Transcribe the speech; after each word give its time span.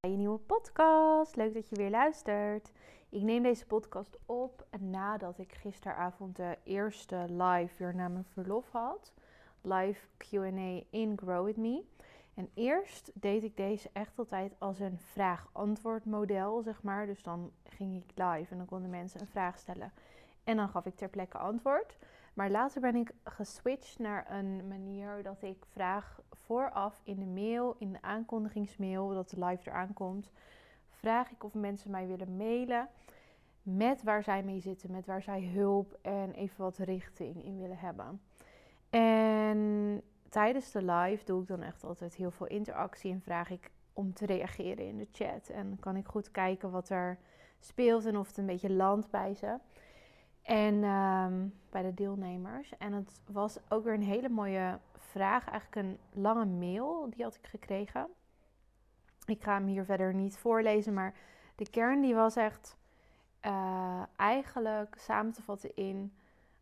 bij 0.00 0.10
je 0.10 0.16
nieuwe 0.16 0.38
podcast. 0.38 1.36
Leuk 1.36 1.54
dat 1.54 1.68
je 1.68 1.76
weer 1.76 1.90
luistert. 1.90 2.72
Ik 3.08 3.22
neem 3.22 3.42
deze 3.42 3.66
podcast 3.66 4.18
op 4.26 4.66
nadat 4.80 5.38
ik 5.38 5.52
gisteravond 5.52 6.36
de 6.36 6.58
eerste 6.64 7.24
live 7.28 7.74
weer 7.78 7.94
na 7.94 8.08
mijn 8.08 8.24
verlof 8.24 8.70
had. 8.70 9.12
Live 9.60 10.06
Q&A 10.16 10.82
in 10.90 11.18
Grow 11.18 11.44
With 11.44 11.56
Me. 11.56 11.84
En 12.34 12.50
eerst 12.54 13.10
deed 13.14 13.42
ik 13.42 13.56
deze 13.56 13.90
echt 13.92 14.18
altijd 14.18 14.54
als 14.58 14.78
een 14.78 14.98
vraag-antwoord 14.98 16.04
model, 16.04 16.62
zeg 16.62 16.82
maar. 16.82 17.06
Dus 17.06 17.22
dan 17.22 17.52
ging 17.64 17.96
ik 17.96 18.10
live 18.14 18.50
en 18.50 18.56
dan 18.56 18.66
konden 18.66 18.90
mensen 18.90 19.20
een 19.20 19.26
vraag 19.26 19.58
stellen. 19.58 19.92
En 20.44 20.56
dan 20.56 20.68
gaf 20.68 20.86
ik 20.86 20.96
ter 20.96 21.08
plekke 21.08 21.38
antwoord. 21.38 21.96
Maar 22.38 22.50
later 22.50 22.80
ben 22.80 22.94
ik 22.94 23.12
geswitcht 23.24 23.98
naar 23.98 24.30
een 24.30 24.68
manier 24.68 25.22
dat 25.22 25.42
ik 25.42 25.56
vraag 25.68 26.20
vooraf 26.32 27.00
in 27.02 27.18
de 27.18 27.26
mail, 27.26 27.76
in 27.78 27.92
de 27.92 28.02
aankondigingsmail, 28.02 29.08
dat 29.08 29.30
de 29.30 29.44
live 29.44 29.70
eraan 29.70 29.92
komt, 29.92 30.30
vraag 30.90 31.30
ik 31.30 31.44
of 31.44 31.54
mensen 31.54 31.90
mij 31.90 32.06
willen 32.06 32.36
mailen 32.36 32.88
met 33.62 34.02
waar 34.02 34.22
zij 34.22 34.42
mee 34.42 34.60
zitten, 34.60 34.90
met 34.90 35.06
waar 35.06 35.22
zij 35.22 35.44
hulp 35.44 35.98
en 36.02 36.32
even 36.32 36.64
wat 36.64 36.76
richting 36.76 37.44
in 37.44 37.60
willen 37.60 37.78
hebben. 37.78 38.20
En 38.90 40.02
tijdens 40.28 40.70
de 40.70 40.82
live 40.82 41.24
doe 41.24 41.42
ik 41.42 41.48
dan 41.48 41.62
echt 41.62 41.84
altijd 41.84 42.14
heel 42.14 42.30
veel 42.30 42.46
interactie 42.46 43.12
en 43.12 43.20
vraag 43.20 43.50
ik 43.50 43.70
om 43.92 44.14
te 44.14 44.26
reageren 44.26 44.86
in 44.86 44.98
de 44.98 45.08
chat. 45.12 45.48
En 45.48 45.76
kan 45.80 45.96
ik 45.96 46.06
goed 46.06 46.30
kijken 46.30 46.70
wat 46.70 46.88
er 46.88 47.18
speelt 47.60 48.04
en 48.04 48.16
of 48.16 48.26
het 48.28 48.36
een 48.36 48.46
beetje 48.46 48.72
landt 48.72 49.10
bij 49.10 49.34
ze. 49.34 49.58
En 50.48 50.84
ehm, 50.84 51.46
bij 51.70 51.82
de 51.82 51.94
deelnemers. 51.94 52.72
En 52.78 52.92
het 52.92 53.20
was 53.26 53.58
ook 53.68 53.84
weer 53.84 53.94
een 53.94 54.02
hele 54.02 54.28
mooie 54.28 54.78
vraag. 54.98 55.48
Eigenlijk 55.48 55.86
een 55.86 56.22
lange 56.22 56.44
mail. 56.44 57.06
Die 57.10 57.24
had 57.24 57.34
ik 57.34 57.46
gekregen. 57.46 58.06
Ik 59.26 59.42
ga 59.42 59.54
hem 59.54 59.66
hier 59.66 59.84
verder 59.84 60.14
niet 60.14 60.36
voorlezen. 60.36 60.94
Maar 60.94 61.14
de 61.56 61.70
kern 61.70 62.00
die 62.00 62.14
was 62.14 62.36
echt 62.36 62.76
uh, 63.46 64.02
eigenlijk 64.16 64.96
samen 64.98 65.32
te 65.32 65.42
vatten 65.42 65.76
in... 65.76 66.12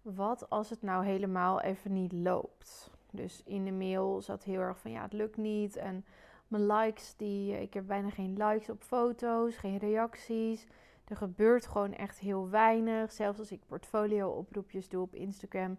Wat 0.02 0.50
als 0.50 0.70
het 0.70 0.82
nou 0.82 1.04
helemaal 1.04 1.60
even 1.60 1.92
niet 1.92 2.12
loopt? 2.12 2.90
Dus 3.10 3.42
in 3.44 3.64
de 3.64 3.72
mail 3.72 4.20
zat 4.20 4.44
heel 4.44 4.60
erg 4.60 4.78
van 4.78 4.90
ja, 4.90 5.02
het 5.02 5.12
lukt 5.12 5.36
niet. 5.36 5.76
En 5.76 6.04
mijn 6.48 6.66
likes, 6.66 7.14
die, 7.16 7.60
ik 7.60 7.74
heb 7.74 7.86
bijna 7.86 8.10
geen 8.10 8.36
likes 8.36 8.70
op 8.70 8.82
foto's, 8.82 9.56
geen 9.56 9.78
reacties. 9.78 10.66
Er 11.06 11.16
gebeurt 11.16 11.66
gewoon 11.66 11.94
echt 11.94 12.18
heel 12.18 12.48
weinig. 12.48 13.12
Zelfs 13.12 13.38
als 13.38 13.52
ik 13.52 13.66
portfolio-oproepjes 13.66 14.88
doe 14.88 15.02
op 15.02 15.14
Instagram, 15.14 15.78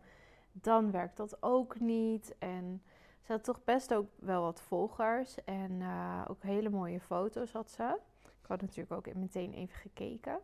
dan 0.51 0.91
werkt 0.91 1.17
dat 1.17 1.43
ook 1.43 1.79
niet. 1.79 2.35
En 2.39 2.81
ze 3.21 3.31
had 3.31 3.43
toch 3.43 3.63
best 3.63 3.93
ook 3.93 4.07
wel 4.19 4.41
wat 4.41 4.61
volgers 4.61 5.43
en 5.43 5.71
uh, 5.71 6.25
ook 6.27 6.43
hele 6.43 6.69
mooie 6.69 6.99
foto's 6.99 7.51
had 7.51 7.71
ze. 7.71 7.99
Ik 8.23 8.47
had 8.47 8.61
natuurlijk 8.61 8.91
ook 8.91 9.13
meteen 9.15 9.53
even 9.53 9.75
gekeken. 9.75 10.39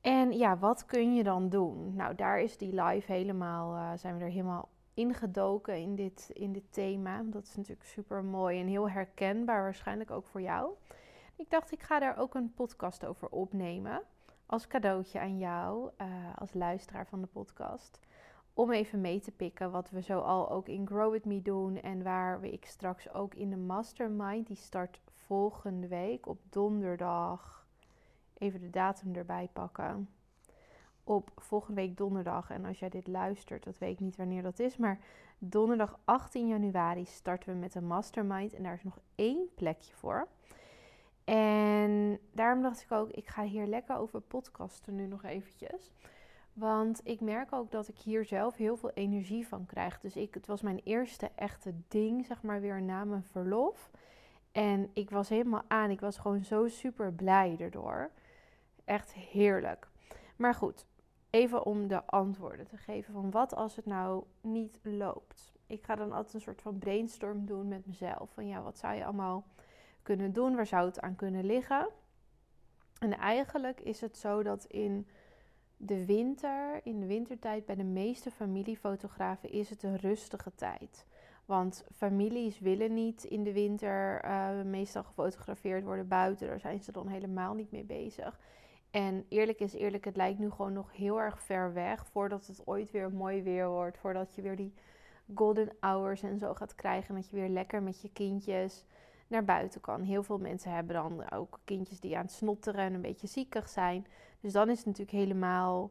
En 0.00 0.32
ja, 0.32 0.58
wat 0.58 0.86
kun 0.86 1.14
je 1.14 1.22
dan 1.22 1.48
doen? 1.48 1.94
Nou, 1.94 2.14
daar 2.14 2.40
is 2.40 2.56
die 2.56 2.82
live 2.82 3.12
helemaal, 3.12 3.74
uh, 3.74 3.90
zijn 3.94 4.16
we 4.16 4.24
er 4.24 4.30
helemaal 4.30 4.68
ingedoken 4.94 5.76
in 5.76 5.94
dit, 5.94 6.30
in 6.32 6.52
dit 6.52 6.72
thema. 6.72 7.22
Dat 7.24 7.42
is 7.42 7.56
natuurlijk 7.56 7.88
super 7.88 8.24
mooi 8.24 8.60
en 8.60 8.66
heel 8.66 8.90
herkenbaar, 8.90 9.62
waarschijnlijk 9.62 10.10
ook 10.10 10.26
voor 10.26 10.40
jou. 10.40 10.72
Ik 11.40 11.50
dacht, 11.50 11.72
ik 11.72 11.82
ga 11.82 11.98
daar 11.98 12.18
ook 12.18 12.34
een 12.34 12.54
podcast 12.54 13.04
over 13.06 13.28
opnemen. 13.28 14.02
Als 14.46 14.66
cadeautje 14.66 15.20
aan 15.20 15.38
jou, 15.38 15.90
uh, 15.98 16.06
als 16.36 16.54
luisteraar 16.54 17.06
van 17.06 17.20
de 17.20 17.26
podcast. 17.26 18.00
Om 18.54 18.72
even 18.72 19.00
mee 19.00 19.20
te 19.20 19.30
pikken 19.30 19.70
wat 19.70 19.90
we 19.90 20.02
zo 20.02 20.20
al 20.20 20.50
ook 20.50 20.68
in 20.68 20.86
Grow 20.86 21.12
With 21.12 21.24
Me 21.24 21.42
doen. 21.42 21.80
En 21.80 22.02
waar 22.02 22.40
we 22.40 22.50
ik 22.50 22.66
straks 22.66 23.12
ook 23.12 23.34
in 23.34 23.50
de 23.50 23.56
Mastermind, 23.56 24.46
die 24.46 24.56
start 24.56 25.00
volgende 25.06 25.88
week 25.88 26.26
op 26.26 26.40
donderdag. 26.50 27.66
Even 28.38 28.60
de 28.60 28.70
datum 28.70 29.14
erbij 29.14 29.48
pakken. 29.52 30.08
Op 31.04 31.30
volgende 31.36 31.80
week 31.80 31.96
donderdag. 31.96 32.50
En 32.50 32.64
als 32.64 32.78
jij 32.78 32.88
dit 32.88 33.06
luistert, 33.06 33.64
dat 33.64 33.78
weet 33.78 33.92
ik 33.92 34.00
niet 34.00 34.16
wanneer 34.16 34.42
dat 34.42 34.58
is. 34.58 34.76
Maar 34.76 34.98
donderdag 35.38 35.98
18 36.04 36.48
januari 36.48 37.04
starten 37.04 37.52
we 37.52 37.58
met 37.58 37.74
een 37.74 37.86
Mastermind. 37.86 38.54
En 38.54 38.62
daar 38.62 38.74
is 38.74 38.84
nog 38.84 38.98
één 39.14 39.48
plekje 39.54 39.94
voor. 39.94 40.28
En 41.30 42.18
daarom 42.32 42.62
dacht 42.62 42.82
ik 42.82 42.92
ook, 42.92 43.10
ik 43.10 43.26
ga 43.28 43.42
hier 43.42 43.66
lekker 43.66 43.96
over 43.96 44.20
podcasten 44.20 44.94
nu 44.94 45.06
nog 45.06 45.24
eventjes. 45.24 45.92
Want 46.52 47.00
ik 47.04 47.20
merk 47.20 47.52
ook 47.52 47.70
dat 47.70 47.88
ik 47.88 47.98
hier 47.98 48.24
zelf 48.24 48.56
heel 48.56 48.76
veel 48.76 48.90
energie 48.90 49.48
van 49.48 49.66
krijg. 49.66 50.00
Dus 50.00 50.16
ik, 50.16 50.34
het 50.34 50.46
was 50.46 50.62
mijn 50.62 50.80
eerste 50.84 51.30
echte 51.34 51.74
ding, 51.88 52.26
zeg 52.26 52.42
maar, 52.42 52.60
weer 52.60 52.82
na 52.82 53.04
mijn 53.04 53.22
verlof. 53.22 53.90
En 54.52 54.90
ik 54.92 55.10
was 55.10 55.28
helemaal 55.28 55.62
aan. 55.68 55.90
Ik 55.90 56.00
was 56.00 56.18
gewoon 56.18 56.44
zo 56.44 56.68
super 56.68 57.12
blij 57.12 57.56
erdoor. 57.58 58.10
Echt 58.84 59.12
heerlijk. 59.12 59.88
Maar 60.36 60.54
goed, 60.54 60.86
even 61.30 61.66
om 61.66 61.88
de 61.88 62.06
antwoorden 62.06 62.66
te 62.66 62.76
geven 62.76 63.12
van 63.12 63.30
wat 63.30 63.54
als 63.54 63.76
het 63.76 63.86
nou 63.86 64.24
niet 64.40 64.78
loopt. 64.82 65.52
Ik 65.66 65.84
ga 65.84 65.94
dan 65.94 66.12
altijd 66.12 66.34
een 66.34 66.40
soort 66.40 66.62
van 66.62 66.78
brainstorm 66.78 67.46
doen 67.46 67.68
met 67.68 67.86
mezelf. 67.86 68.30
Van 68.30 68.46
ja, 68.46 68.62
wat 68.62 68.78
zou 68.78 68.94
je 68.94 69.04
allemaal 69.04 69.44
kunnen 70.02 70.32
doen? 70.32 70.56
Waar 70.56 70.66
zou 70.66 70.86
het 70.86 71.00
aan 71.00 71.16
kunnen 71.16 71.44
liggen? 71.44 71.88
En 72.98 73.18
eigenlijk 73.18 73.80
is 73.80 74.00
het 74.00 74.16
zo 74.16 74.42
dat 74.42 74.64
in 74.64 75.06
de 75.76 76.04
winter, 76.04 76.80
in 76.82 77.00
de 77.00 77.06
wintertijd 77.06 77.66
bij 77.66 77.74
de 77.76 77.84
meeste 77.84 78.30
familiefotografen 78.30 79.52
is 79.52 79.70
het 79.70 79.82
een 79.82 79.96
rustige 79.96 80.54
tijd. 80.54 81.06
Want 81.44 81.84
families 81.96 82.58
willen 82.58 82.94
niet 82.94 83.24
in 83.24 83.42
de 83.42 83.52
winter 83.52 84.24
uh, 84.24 84.62
meestal 84.62 85.02
gefotografeerd 85.02 85.84
worden 85.84 86.08
buiten. 86.08 86.46
Daar 86.46 86.60
zijn 86.60 86.82
ze 86.82 86.92
dan 86.92 87.08
helemaal 87.08 87.54
niet 87.54 87.70
mee 87.70 87.84
bezig. 87.84 88.38
En 88.90 89.24
eerlijk 89.28 89.60
is 89.60 89.72
eerlijk, 89.72 90.04
het 90.04 90.16
lijkt 90.16 90.38
nu 90.38 90.50
gewoon 90.50 90.72
nog 90.72 90.96
heel 90.96 91.20
erg 91.20 91.42
ver 91.42 91.72
weg 91.72 92.06
voordat 92.06 92.46
het 92.46 92.66
ooit 92.66 92.90
weer 92.90 93.12
mooi 93.12 93.42
weer 93.42 93.68
wordt. 93.68 93.98
Voordat 93.98 94.34
je 94.34 94.42
weer 94.42 94.56
die 94.56 94.74
golden 95.34 95.72
hours 95.80 96.22
en 96.22 96.38
zo 96.38 96.54
gaat 96.54 96.74
krijgen. 96.74 97.08
En 97.08 97.20
dat 97.20 97.30
je 97.30 97.36
weer 97.36 97.48
lekker 97.48 97.82
met 97.82 98.00
je 98.00 98.12
kindjes 98.12 98.84
naar 99.30 99.44
buiten 99.44 99.80
kan. 99.80 100.02
Heel 100.02 100.22
veel 100.22 100.38
mensen 100.38 100.72
hebben 100.72 100.94
dan 100.94 101.30
ook 101.30 101.58
kindjes 101.64 102.00
die 102.00 102.16
aan 102.16 102.24
het 102.24 102.32
snotteren 102.32 102.84
en 102.84 102.94
een 102.94 103.00
beetje 103.00 103.26
ziekig 103.26 103.68
zijn. 103.68 104.06
Dus 104.40 104.52
dan 104.52 104.70
is 104.70 104.76
het 104.76 104.86
natuurlijk 104.86 105.16
helemaal 105.16 105.90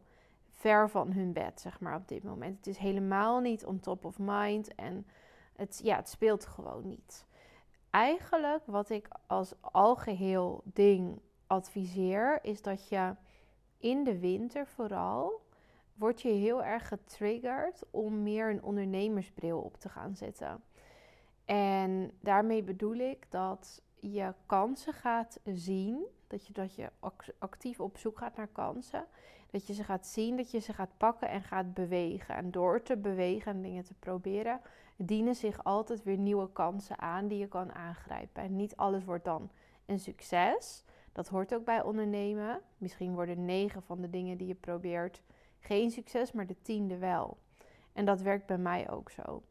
ver 0.51 0.89
van 0.89 1.11
hun 1.11 1.33
bed, 1.33 1.61
zeg 1.61 1.79
maar, 1.79 1.95
op 1.95 2.07
dit 2.07 2.23
moment. 2.23 2.57
Het 2.57 2.67
is 2.67 2.77
helemaal 2.77 3.39
niet 3.39 3.65
on 3.65 3.79
top 3.79 4.05
of 4.05 4.17
mind 4.19 4.75
en 4.75 5.07
het, 5.55 5.79
ja, 5.83 5.95
het 5.95 6.09
speelt 6.09 6.45
gewoon 6.45 6.87
niet. 6.87 7.25
Eigenlijk 7.89 8.65
wat 8.65 8.89
ik 8.89 9.07
als 9.27 9.53
algeheel 9.61 10.61
ding 10.63 11.19
adviseer, 11.47 12.39
is 12.41 12.61
dat 12.61 12.89
je 12.89 13.15
in 13.77 14.03
de 14.03 14.19
winter 14.19 14.67
vooral 14.67 15.41
word 15.93 16.21
je 16.21 16.29
heel 16.29 16.63
erg 16.63 16.87
getriggerd 16.87 17.83
om 17.91 18.23
meer 18.23 18.49
een 18.49 18.63
ondernemersbril 18.63 19.59
op 19.59 19.77
te 19.77 19.89
gaan 19.89 20.15
zetten. 20.15 20.63
En 21.49 22.11
daarmee 22.19 22.63
bedoel 22.63 22.95
ik 22.95 23.25
dat 23.29 23.81
je 23.99 24.33
kansen 24.45 24.93
gaat 24.93 25.39
zien. 25.43 26.05
Dat 26.27 26.47
je, 26.47 26.53
dat 26.53 26.75
je 26.75 26.89
actief 27.39 27.79
op 27.79 27.97
zoek 27.97 28.17
gaat 28.17 28.35
naar 28.35 28.47
kansen. 28.47 29.05
Dat 29.51 29.67
je 29.67 29.73
ze 29.73 29.83
gaat 29.83 30.07
zien, 30.07 30.37
dat 30.37 30.51
je 30.51 30.59
ze 30.59 30.73
gaat 30.73 30.97
pakken 30.97 31.29
en 31.29 31.43
gaat 31.43 31.73
bewegen. 31.73 32.35
En 32.35 32.51
door 32.51 32.81
te 32.81 32.97
bewegen 32.97 33.51
en 33.51 33.61
dingen 33.61 33.83
te 33.83 33.93
proberen, 33.93 34.61
dienen 34.95 35.35
zich 35.35 35.63
altijd 35.63 36.03
weer 36.03 36.17
nieuwe 36.17 36.51
kansen 36.51 36.99
aan 36.99 37.27
die 37.27 37.37
je 37.37 37.47
kan 37.47 37.73
aangrijpen. 37.73 38.43
En 38.43 38.55
niet 38.55 38.75
alles 38.75 39.03
wordt 39.03 39.25
dan 39.25 39.49
een 39.85 39.99
succes. 39.99 40.83
Dat 41.11 41.27
hoort 41.27 41.53
ook 41.53 41.65
bij 41.65 41.81
ondernemen. 41.81 42.61
Misschien 42.77 43.13
worden 43.13 43.45
negen 43.45 43.83
van 43.83 44.01
de 44.01 44.09
dingen 44.09 44.37
die 44.37 44.47
je 44.47 44.55
probeert 44.55 45.21
geen 45.59 45.91
succes, 45.91 46.31
maar 46.31 46.47
de 46.47 46.61
tiende 46.61 46.97
wel. 46.97 47.37
En 47.93 48.05
dat 48.05 48.21
werkt 48.21 48.45
bij 48.45 48.57
mij 48.57 48.89
ook 48.89 49.11
zo. 49.11 49.43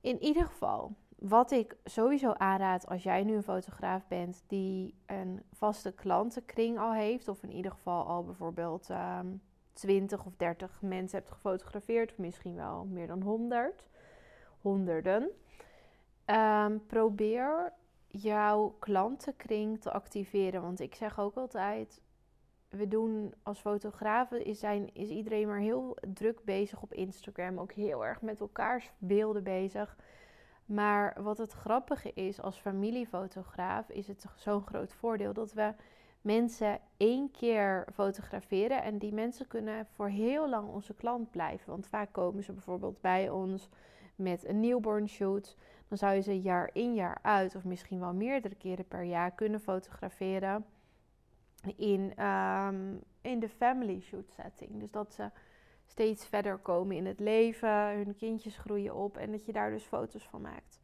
In 0.00 0.22
ieder 0.22 0.44
geval, 0.44 0.94
wat 1.18 1.50
ik 1.50 1.76
sowieso 1.84 2.32
aanraad 2.32 2.86
als 2.86 3.02
jij 3.02 3.22
nu 3.22 3.34
een 3.34 3.42
fotograaf 3.42 4.06
bent 4.08 4.44
die 4.46 4.94
een 5.06 5.42
vaste 5.52 5.92
klantenkring 5.92 6.78
al 6.78 6.92
heeft, 6.92 7.28
of 7.28 7.42
in 7.42 7.52
ieder 7.52 7.70
geval 7.70 8.06
al 8.06 8.24
bijvoorbeeld 8.24 8.88
um, 8.88 8.96
ehm, 8.96 9.26
20 9.72 10.26
of 10.26 10.36
30 10.36 10.82
mensen 10.82 11.18
hebt 11.18 11.30
gefotografeerd, 11.30 12.10
of 12.10 12.18
misschien 12.18 12.54
wel 12.54 12.84
meer 12.84 13.06
dan 13.06 13.22
100, 13.22 13.88
honderden. 14.60 15.30
Ehm, 16.24 16.78
probeer 16.86 17.72
jouw 18.06 18.76
klantenkring 18.78 19.80
te 19.80 19.92
activeren. 19.92 20.62
Want 20.62 20.80
ik 20.80 20.94
zeg 20.94 21.20
ook 21.20 21.36
altijd: 21.36 22.00
we 22.70 22.88
doen 22.88 23.34
als 23.42 23.60
fotografen 23.60 24.44
is, 24.44 24.58
zijn, 24.58 24.94
is 24.94 25.08
iedereen 25.08 25.46
maar 25.46 25.58
heel 25.58 25.96
druk 26.14 26.44
bezig 26.44 26.82
op 26.82 26.92
Instagram. 26.92 27.58
Ook 27.58 27.72
heel 27.72 28.04
erg 28.04 28.22
met 28.22 28.40
elkaars 28.40 28.92
beelden 28.98 29.42
bezig. 29.42 29.96
Maar 30.64 31.22
wat 31.22 31.38
het 31.38 31.52
grappige 31.52 32.12
is 32.12 32.40
als 32.40 32.56
familiefotograaf, 32.56 33.88
is 33.88 34.06
het 34.06 34.24
zo'n 34.36 34.66
groot 34.66 34.92
voordeel 34.92 35.32
dat 35.32 35.52
we 35.52 35.74
mensen 36.20 36.80
één 36.96 37.30
keer 37.30 37.86
fotograferen. 37.92 38.82
En 38.82 38.98
die 38.98 39.12
mensen 39.12 39.46
kunnen 39.46 39.86
voor 39.86 40.08
heel 40.08 40.48
lang 40.48 40.68
onze 40.68 40.94
klant 40.94 41.30
blijven. 41.30 41.70
Want 41.70 41.86
vaak 41.86 42.12
komen 42.12 42.42
ze 42.42 42.52
bijvoorbeeld 42.52 43.00
bij 43.00 43.30
ons 43.30 43.68
met 44.14 44.46
een 44.46 44.60
newborn 44.60 45.08
shoot. 45.08 45.56
dan 45.88 45.98
zou 45.98 46.14
je 46.14 46.20
ze 46.20 46.40
jaar 46.40 46.70
in 46.72 46.94
jaar 46.94 47.18
uit, 47.22 47.54
of 47.54 47.64
misschien 47.64 48.00
wel 48.00 48.14
meerdere 48.14 48.54
keren 48.54 48.88
per 48.88 49.02
jaar, 49.02 49.30
kunnen 49.30 49.60
fotograferen 49.60 50.64
in, 51.76 52.12
ehm, 52.16 52.94
in 53.20 53.40
de 53.40 53.48
family 53.48 54.00
shoot 54.00 54.30
setting. 54.30 54.80
Dus 54.80 54.90
dat 54.90 55.12
ze 55.14 55.30
steeds 55.86 56.26
verder 56.26 56.58
komen 56.58 56.96
in 56.96 57.06
het 57.06 57.20
leven, 57.20 57.94
hun 57.94 58.16
kindjes 58.16 58.58
groeien 58.58 58.94
op 58.94 59.16
en 59.16 59.30
dat 59.30 59.46
je 59.46 59.52
daar 59.52 59.70
dus 59.70 59.84
foto's 59.84 60.28
van 60.28 60.40
maakt. 60.40 60.80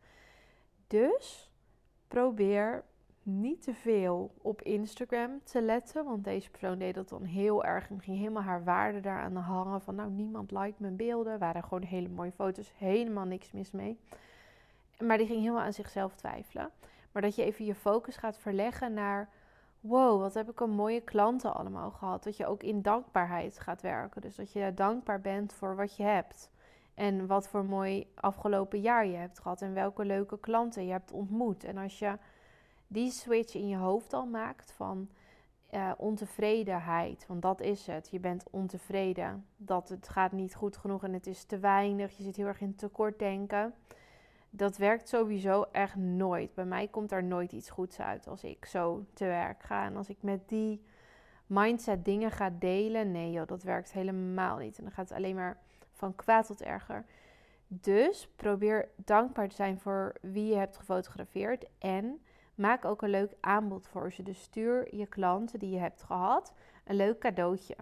Dus 0.86 1.50
probeer 2.08 2.84
niet 3.26 3.62
te 3.62 3.74
veel 3.74 4.34
op 4.42 4.62
Instagram 4.62 5.40
te 5.44 5.62
letten. 5.62 6.04
Want 6.04 6.24
deze 6.24 6.50
persoon 6.50 6.78
deed 6.78 6.94
dat 6.94 7.08
dan 7.08 7.24
heel 7.24 7.64
erg 7.64 7.90
en 7.90 8.00
ging 8.00 8.18
helemaal 8.18 8.42
haar 8.42 8.64
waarde 8.64 9.00
daar 9.00 9.20
aan 9.20 9.36
hangen. 9.36 9.80
Van 9.80 9.94
nou, 9.94 10.10
niemand 10.10 10.50
liked 10.50 10.78
mijn 10.78 10.96
beelden. 10.96 11.38
Waren 11.38 11.62
gewoon 11.62 11.82
hele 11.82 12.08
mooie 12.08 12.32
foto's. 12.32 12.72
Helemaal 12.76 13.24
niks 13.24 13.52
mis 13.52 13.70
mee. 13.70 13.98
Maar 14.98 15.18
die 15.18 15.26
ging 15.26 15.40
helemaal 15.40 15.62
aan 15.62 15.72
zichzelf 15.72 16.14
twijfelen. 16.14 16.70
Maar 17.12 17.22
dat 17.22 17.34
je 17.34 17.44
even 17.44 17.64
je 17.64 17.74
focus 17.74 18.16
gaat 18.16 18.38
verleggen 18.38 18.94
naar... 18.94 19.28
Wow, 19.80 20.20
wat 20.20 20.34
heb 20.34 20.50
ik 20.50 20.60
een 20.60 20.70
mooie 20.70 21.00
klanten 21.00 21.54
allemaal 21.54 21.90
gehad. 21.90 22.24
Dat 22.24 22.36
je 22.36 22.46
ook 22.46 22.62
in 22.62 22.82
dankbaarheid 22.82 23.58
gaat 23.58 23.82
werken. 23.82 24.20
Dus 24.20 24.36
dat 24.36 24.52
je 24.52 24.72
dankbaar 24.74 25.20
bent 25.20 25.52
voor 25.52 25.76
wat 25.76 25.96
je 25.96 26.02
hebt. 26.02 26.50
En 26.94 27.26
wat 27.26 27.48
voor 27.48 27.64
mooi 27.64 28.06
afgelopen 28.14 28.80
jaar 28.80 29.06
je 29.06 29.16
hebt 29.16 29.38
gehad. 29.38 29.62
En 29.62 29.74
welke 29.74 30.04
leuke 30.04 30.38
klanten 30.40 30.86
je 30.86 30.92
hebt 30.92 31.12
ontmoet. 31.12 31.64
En 31.64 31.76
als 31.76 31.98
je 31.98 32.18
die 32.86 33.10
switch 33.10 33.54
in 33.54 33.68
je 33.68 33.76
hoofd 33.76 34.12
al 34.12 34.26
maakt 34.26 34.72
van 34.72 35.08
uh, 35.74 35.92
ontevredenheid. 35.96 37.24
Want 37.28 37.42
dat 37.42 37.60
is 37.60 37.86
het. 37.86 38.08
Je 38.10 38.20
bent 38.20 38.44
ontevreden. 38.50 39.46
Dat 39.56 39.88
het 39.88 40.08
gaat 40.08 40.32
niet 40.32 40.54
goed 40.54 40.76
genoeg 40.76 41.04
en 41.04 41.12
het 41.12 41.26
is 41.26 41.44
te 41.44 41.58
weinig. 41.58 42.16
Je 42.16 42.22
zit 42.22 42.36
heel 42.36 42.46
erg 42.46 42.60
in 42.60 42.74
tekortdenken. 42.74 43.74
Dat 44.50 44.76
werkt 44.76 45.08
sowieso 45.08 45.64
echt 45.72 45.96
nooit. 45.96 46.54
Bij 46.54 46.64
mij 46.64 46.88
komt 46.88 47.12
er 47.12 47.24
nooit 47.24 47.52
iets 47.52 47.70
goeds 47.70 48.00
uit 48.00 48.26
als 48.26 48.44
ik 48.44 48.64
zo 48.64 49.04
te 49.12 49.24
werk 49.24 49.62
ga. 49.62 49.84
En 49.84 49.96
als 49.96 50.08
ik 50.08 50.22
met 50.22 50.48
die 50.48 50.84
mindset 51.46 52.04
dingen 52.04 52.30
ga 52.30 52.50
delen. 52.58 53.10
Nee 53.10 53.30
joh, 53.30 53.46
dat 53.46 53.62
werkt 53.62 53.92
helemaal 53.92 54.56
niet. 54.56 54.78
En 54.78 54.84
dan 54.84 54.92
gaat 54.92 55.08
het 55.08 55.18
alleen 55.18 55.34
maar 55.34 55.58
van 55.92 56.14
kwaad 56.14 56.46
tot 56.46 56.62
erger. 56.62 57.04
Dus 57.68 58.28
probeer 58.36 58.88
dankbaar 58.96 59.48
te 59.48 59.54
zijn 59.54 59.80
voor 59.80 60.14
wie 60.20 60.46
je 60.46 60.56
hebt 60.56 60.76
gefotografeerd. 60.76 61.66
En 61.78 62.20
Maak 62.56 62.84
ook 62.84 63.02
een 63.02 63.10
leuk 63.10 63.32
aanbod 63.40 63.88
voor 63.88 64.12
ze. 64.12 64.22
Dus 64.22 64.42
stuur 64.42 64.94
je 64.94 65.06
klanten 65.06 65.58
die 65.58 65.70
je 65.70 65.78
hebt 65.78 66.02
gehad 66.02 66.52
een 66.84 66.96
leuk 66.96 67.18
cadeautje. 67.18 67.76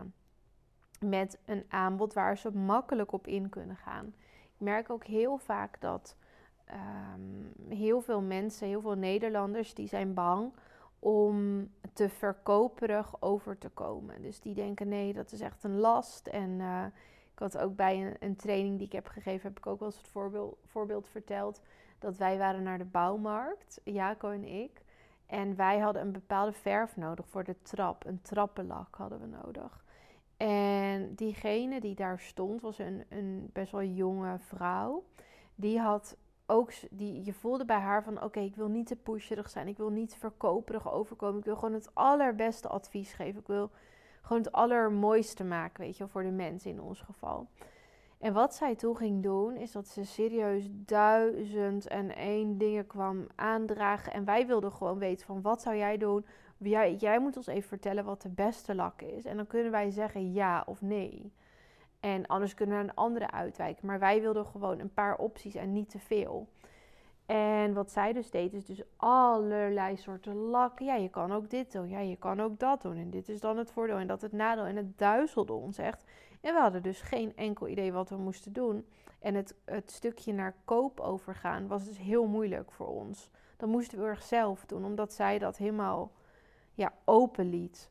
Met 1.00 1.38
een 1.44 1.64
aanbod 1.68 2.12
waar 2.12 2.38
ze 2.38 2.50
makkelijk 2.50 3.12
op 3.12 3.26
in 3.26 3.48
kunnen 3.48 3.76
gaan. 3.76 4.06
Ik 4.42 4.60
merk 4.60 4.90
ook 4.90 5.04
heel 5.04 5.38
vaak 5.38 5.80
dat 5.80 6.16
ehm, 6.64 7.74
heel 7.74 8.00
veel 8.00 8.20
mensen, 8.20 8.68
heel 8.68 8.80
veel 8.80 8.94
Nederlanders, 8.94 9.74
die 9.74 9.88
zijn 9.88 10.14
bang 10.14 10.52
om 10.98 11.68
te 11.92 12.08
verkoperig 12.08 13.22
over 13.22 13.58
te 13.58 13.68
komen. 13.68 14.22
Dus 14.22 14.40
die 14.40 14.54
denken 14.54 14.88
nee, 14.88 15.12
dat 15.12 15.32
is 15.32 15.40
echt 15.40 15.64
een 15.64 15.78
last. 15.78 16.26
En 16.26 16.50
uh, 16.50 16.84
ik 17.32 17.38
had 17.38 17.58
ook 17.58 17.76
bij 17.76 18.06
een, 18.06 18.16
een, 18.20 18.36
training 18.36 18.76
die 18.76 18.86
ik 18.86 18.92
heb 18.92 19.06
gegeven, 19.06 19.48
heb 19.48 19.58
ik 19.58 19.66
ook 19.66 19.78
wel 19.78 19.88
eens 19.88 19.98
het 19.98 20.08
voorbeeld, 20.08 20.58
voorbeeld 20.64 21.08
verteld 21.08 21.60
dat 21.98 22.16
wij 22.16 22.38
waren 22.38 22.62
naar 22.62 22.78
de 22.78 22.84
bouwmarkt, 22.84 23.80
Jaco 23.84 24.30
en 24.30 24.44
ik. 24.44 24.82
En 25.26 25.56
wij 25.56 25.78
hadden 25.78 26.02
een 26.02 26.12
bepaalde 26.12 26.52
verf 26.52 26.96
nodig 26.96 27.28
voor 27.28 27.44
de 27.44 27.62
trap. 27.62 28.06
Een 28.06 28.22
trappenlak 28.22 28.94
hadden 28.94 29.20
we 29.20 29.26
nodig. 29.26 29.84
En 30.36 31.14
diegene 31.14 31.80
die 31.80 31.94
daar 31.94 32.18
stond 32.18 32.60
was 32.60 32.78
een, 32.78 33.04
een 33.08 33.50
best 33.52 33.72
wel 33.72 33.82
jonge 33.82 34.38
vrouw. 34.38 35.04
Die 35.54 35.80
had 35.80 36.16
ook, 36.46 36.72
die, 36.90 37.24
je 37.24 37.32
voelde 37.32 37.64
bij 37.64 37.78
haar 37.78 38.02
van 38.02 38.22
oké, 38.22 38.40
ik 38.40 38.56
wil 38.56 38.68
niet 38.68 38.86
te 38.86 38.96
pusherig 38.96 39.50
zijn. 39.50 39.68
Ik 39.68 39.76
wil 39.76 39.90
niet 39.90 40.16
verkoperig 40.16 40.92
overkomen. 40.92 41.38
Ik 41.38 41.44
wil 41.44 41.56
gewoon 41.56 41.74
het 41.74 41.94
allerbeste 41.94 42.68
advies 42.68 43.12
geven. 43.12 43.40
Ik 43.40 43.46
wil 43.46 43.70
gewoon 44.22 44.42
het 44.42 44.52
allermooiste 44.52 45.44
maken, 45.44 45.84
weet 45.84 45.96
je, 45.96 46.08
voor 46.08 46.22
de 46.22 46.30
mensen 46.30 46.70
in 46.70 46.80
ons 46.80 47.00
geval. 47.00 47.48
En 48.18 48.32
wat 48.32 48.54
zij 48.54 48.74
toen 48.74 48.96
ging 48.96 49.22
doen, 49.22 49.56
is 49.56 49.72
dat 49.72 49.88
ze 49.88 50.04
serieus 50.04 50.68
duizend 50.70 51.86
en 51.86 52.16
één 52.16 52.58
dingen 52.58 52.86
kwam 52.86 53.26
aandragen. 53.34 54.12
En 54.12 54.24
wij 54.24 54.46
wilden 54.46 54.72
gewoon 54.72 54.98
weten 54.98 55.26
van 55.26 55.42
wat 55.42 55.62
zou 55.62 55.76
jij 55.76 55.96
doen? 55.96 56.26
Jij, 56.56 56.94
jij 56.94 57.20
moet 57.20 57.36
ons 57.36 57.46
even 57.46 57.68
vertellen 57.68 58.04
wat 58.04 58.22
de 58.22 58.28
beste 58.28 58.74
lak 58.74 59.02
is. 59.02 59.24
En 59.24 59.36
dan 59.36 59.46
kunnen 59.46 59.70
wij 59.70 59.90
zeggen 59.90 60.32
ja 60.32 60.62
of 60.66 60.82
nee. 60.82 61.32
En 62.04 62.26
anders 62.26 62.54
kunnen 62.54 62.76
we 62.76 62.82
naar 62.82 62.90
een 62.90 62.96
andere 62.96 63.30
uitwijken. 63.30 63.86
Maar 63.86 63.98
wij 63.98 64.20
wilden 64.20 64.46
gewoon 64.46 64.78
een 64.78 64.92
paar 64.94 65.16
opties 65.16 65.54
en 65.54 65.72
niet 65.72 65.90
te 65.90 65.98
veel. 65.98 66.48
En 67.26 67.72
wat 67.74 67.90
zij 67.90 68.12
dus 68.12 68.30
deed, 68.30 68.52
is 68.52 68.64
dus 68.64 68.82
allerlei 68.96 69.96
soorten 69.96 70.34
lakken. 70.34 70.86
Ja, 70.86 70.94
je 70.94 71.08
kan 71.08 71.32
ook 71.32 71.50
dit 71.50 71.72
doen. 71.72 71.88
Ja, 71.88 71.98
je 71.98 72.16
kan 72.16 72.40
ook 72.40 72.58
dat 72.58 72.82
doen. 72.82 72.96
En 72.96 73.10
dit 73.10 73.28
is 73.28 73.40
dan 73.40 73.56
het 73.56 73.70
voordeel 73.70 73.96
en 73.96 74.06
dat 74.06 74.20
het 74.20 74.32
nadeel. 74.32 74.64
En 74.64 74.76
het 74.76 74.98
duizelde 74.98 75.52
ons 75.52 75.78
echt. 75.78 76.04
En 76.40 76.54
we 76.54 76.60
hadden 76.60 76.82
dus 76.82 77.00
geen 77.00 77.36
enkel 77.36 77.68
idee 77.68 77.92
wat 77.92 78.08
we 78.08 78.16
moesten 78.16 78.52
doen. 78.52 78.86
En 79.18 79.34
het, 79.34 79.54
het 79.64 79.90
stukje 79.90 80.32
naar 80.32 80.54
koop 80.64 81.00
overgaan 81.00 81.66
was 81.66 81.84
dus 81.84 81.98
heel 81.98 82.26
moeilijk 82.26 82.72
voor 82.72 82.88
ons. 82.88 83.30
Dat 83.56 83.68
moesten 83.68 83.98
we 83.98 84.04
erg 84.04 84.22
zelf 84.22 84.66
doen, 84.66 84.84
omdat 84.84 85.12
zij 85.12 85.38
dat 85.38 85.56
helemaal 85.56 86.12
ja, 86.74 86.92
open 87.04 87.50
liet. 87.50 87.90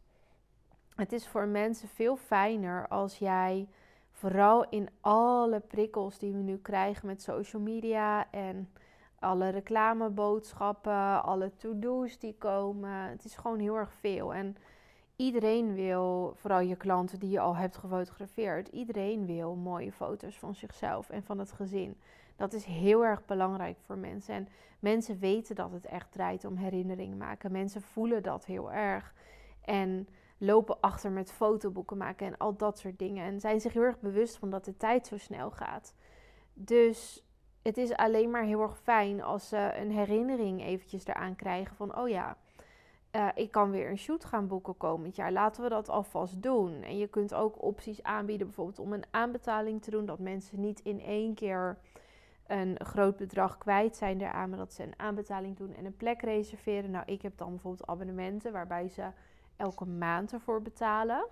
Het 0.95 1.11
is 1.11 1.27
voor 1.27 1.47
mensen 1.47 1.87
veel 1.87 2.15
fijner 2.15 2.87
als 2.87 3.17
jij 3.17 3.67
vooral 4.23 4.69
in 4.69 4.89
alle 5.01 5.59
prikkels 5.59 6.17
die 6.17 6.31
we 6.31 6.37
nu 6.37 6.57
krijgen 6.57 7.07
met 7.07 7.21
social 7.21 7.61
media 7.61 8.31
en 8.31 8.69
alle 9.19 9.49
reclameboodschappen, 9.49 11.23
alle 11.23 11.55
to-do's 11.55 12.19
die 12.19 12.35
komen. 12.37 13.09
Het 13.09 13.25
is 13.25 13.35
gewoon 13.35 13.59
heel 13.59 13.75
erg 13.75 13.93
veel. 13.93 14.33
En 14.33 14.55
iedereen 15.15 15.73
wil, 15.73 16.33
vooral 16.35 16.59
je 16.59 16.75
klanten 16.75 17.19
die 17.19 17.29
je 17.29 17.39
al 17.39 17.55
hebt 17.55 17.77
gefotografeerd, 17.77 18.67
iedereen 18.67 19.25
wil 19.25 19.55
mooie 19.55 19.91
foto's 19.91 20.39
van 20.39 20.55
zichzelf 20.55 21.09
en 21.09 21.23
van 21.23 21.39
het 21.39 21.51
gezin. 21.51 21.97
Dat 22.35 22.53
is 22.53 22.65
heel 22.65 23.05
erg 23.05 23.25
belangrijk 23.25 23.77
voor 23.85 23.97
mensen. 23.97 24.33
En 24.35 24.47
mensen 24.79 25.19
weten 25.19 25.55
dat 25.55 25.71
het 25.71 25.85
echt 25.85 26.11
draait 26.11 26.45
om 26.45 26.55
herinneringen 26.55 27.17
maken. 27.17 27.51
Mensen 27.51 27.81
voelen 27.81 28.23
dat 28.23 28.45
heel 28.45 28.71
erg. 28.71 29.13
En 29.65 30.07
lopen 30.43 30.79
achter 30.79 31.11
met 31.11 31.31
fotoboeken 31.31 31.97
maken 31.97 32.27
en 32.27 32.37
al 32.37 32.55
dat 32.55 32.79
soort 32.79 32.99
dingen. 32.99 33.25
En 33.25 33.39
zijn 33.39 33.61
zich 33.61 33.73
heel 33.73 33.81
erg 33.81 33.99
bewust 33.99 34.37
van 34.37 34.49
dat 34.49 34.65
de 34.65 34.77
tijd 34.77 35.07
zo 35.07 35.17
snel 35.17 35.51
gaat. 35.51 35.95
Dus 36.53 37.25
het 37.61 37.77
is 37.77 37.93
alleen 37.93 38.29
maar 38.29 38.43
heel 38.43 38.61
erg 38.61 38.77
fijn 38.77 39.21
als 39.21 39.47
ze 39.47 39.71
een 39.75 39.91
herinnering 39.91 40.63
eventjes 40.63 41.05
eraan 41.05 41.35
krijgen 41.35 41.75
van, 41.75 41.97
oh 41.97 42.09
ja, 42.09 42.37
uh, 43.15 43.27
ik 43.35 43.51
kan 43.51 43.71
weer 43.71 43.89
een 43.89 43.97
shoot 43.97 44.25
gaan 44.25 44.47
boeken 44.47 44.77
komend 44.77 45.15
jaar. 45.15 45.31
Laten 45.31 45.63
we 45.63 45.69
dat 45.69 45.89
alvast 45.89 46.41
doen. 46.41 46.81
En 46.81 46.97
je 46.97 47.07
kunt 47.07 47.33
ook 47.33 47.61
opties 47.61 48.03
aanbieden, 48.03 48.47
bijvoorbeeld 48.47 48.79
om 48.79 48.93
een 48.93 49.05
aanbetaling 49.11 49.81
te 49.81 49.91
doen, 49.91 50.05
dat 50.05 50.19
mensen 50.19 50.59
niet 50.59 50.79
in 50.79 51.01
één 51.01 51.33
keer 51.33 51.77
een 52.47 52.79
groot 52.85 53.17
bedrag 53.17 53.57
kwijt 53.57 53.95
zijn 53.95 54.21
eraan, 54.21 54.49
maar 54.49 54.57
dat 54.57 54.73
ze 54.73 54.83
een 54.83 54.99
aanbetaling 54.99 55.57
doen 55.57 55.73
en 55.73 55.85
een 55.85 55.95
plek 55.95 56.21
reserveren. 56.21 56.91
Nou, 56.91 57.03
ik 57.05 57.21
heb 57.21 57.37
dan 57.37 57.49
bijvoorbeeld 57.49 57.87
abonnementen 57.87 58.51
waarbij 58.51 58.87
ze 58.87 59.03
elke 59.57 59.85
maand 59.85 60.33
ervoor 60.33 60.61
betalen. 60.61 61.25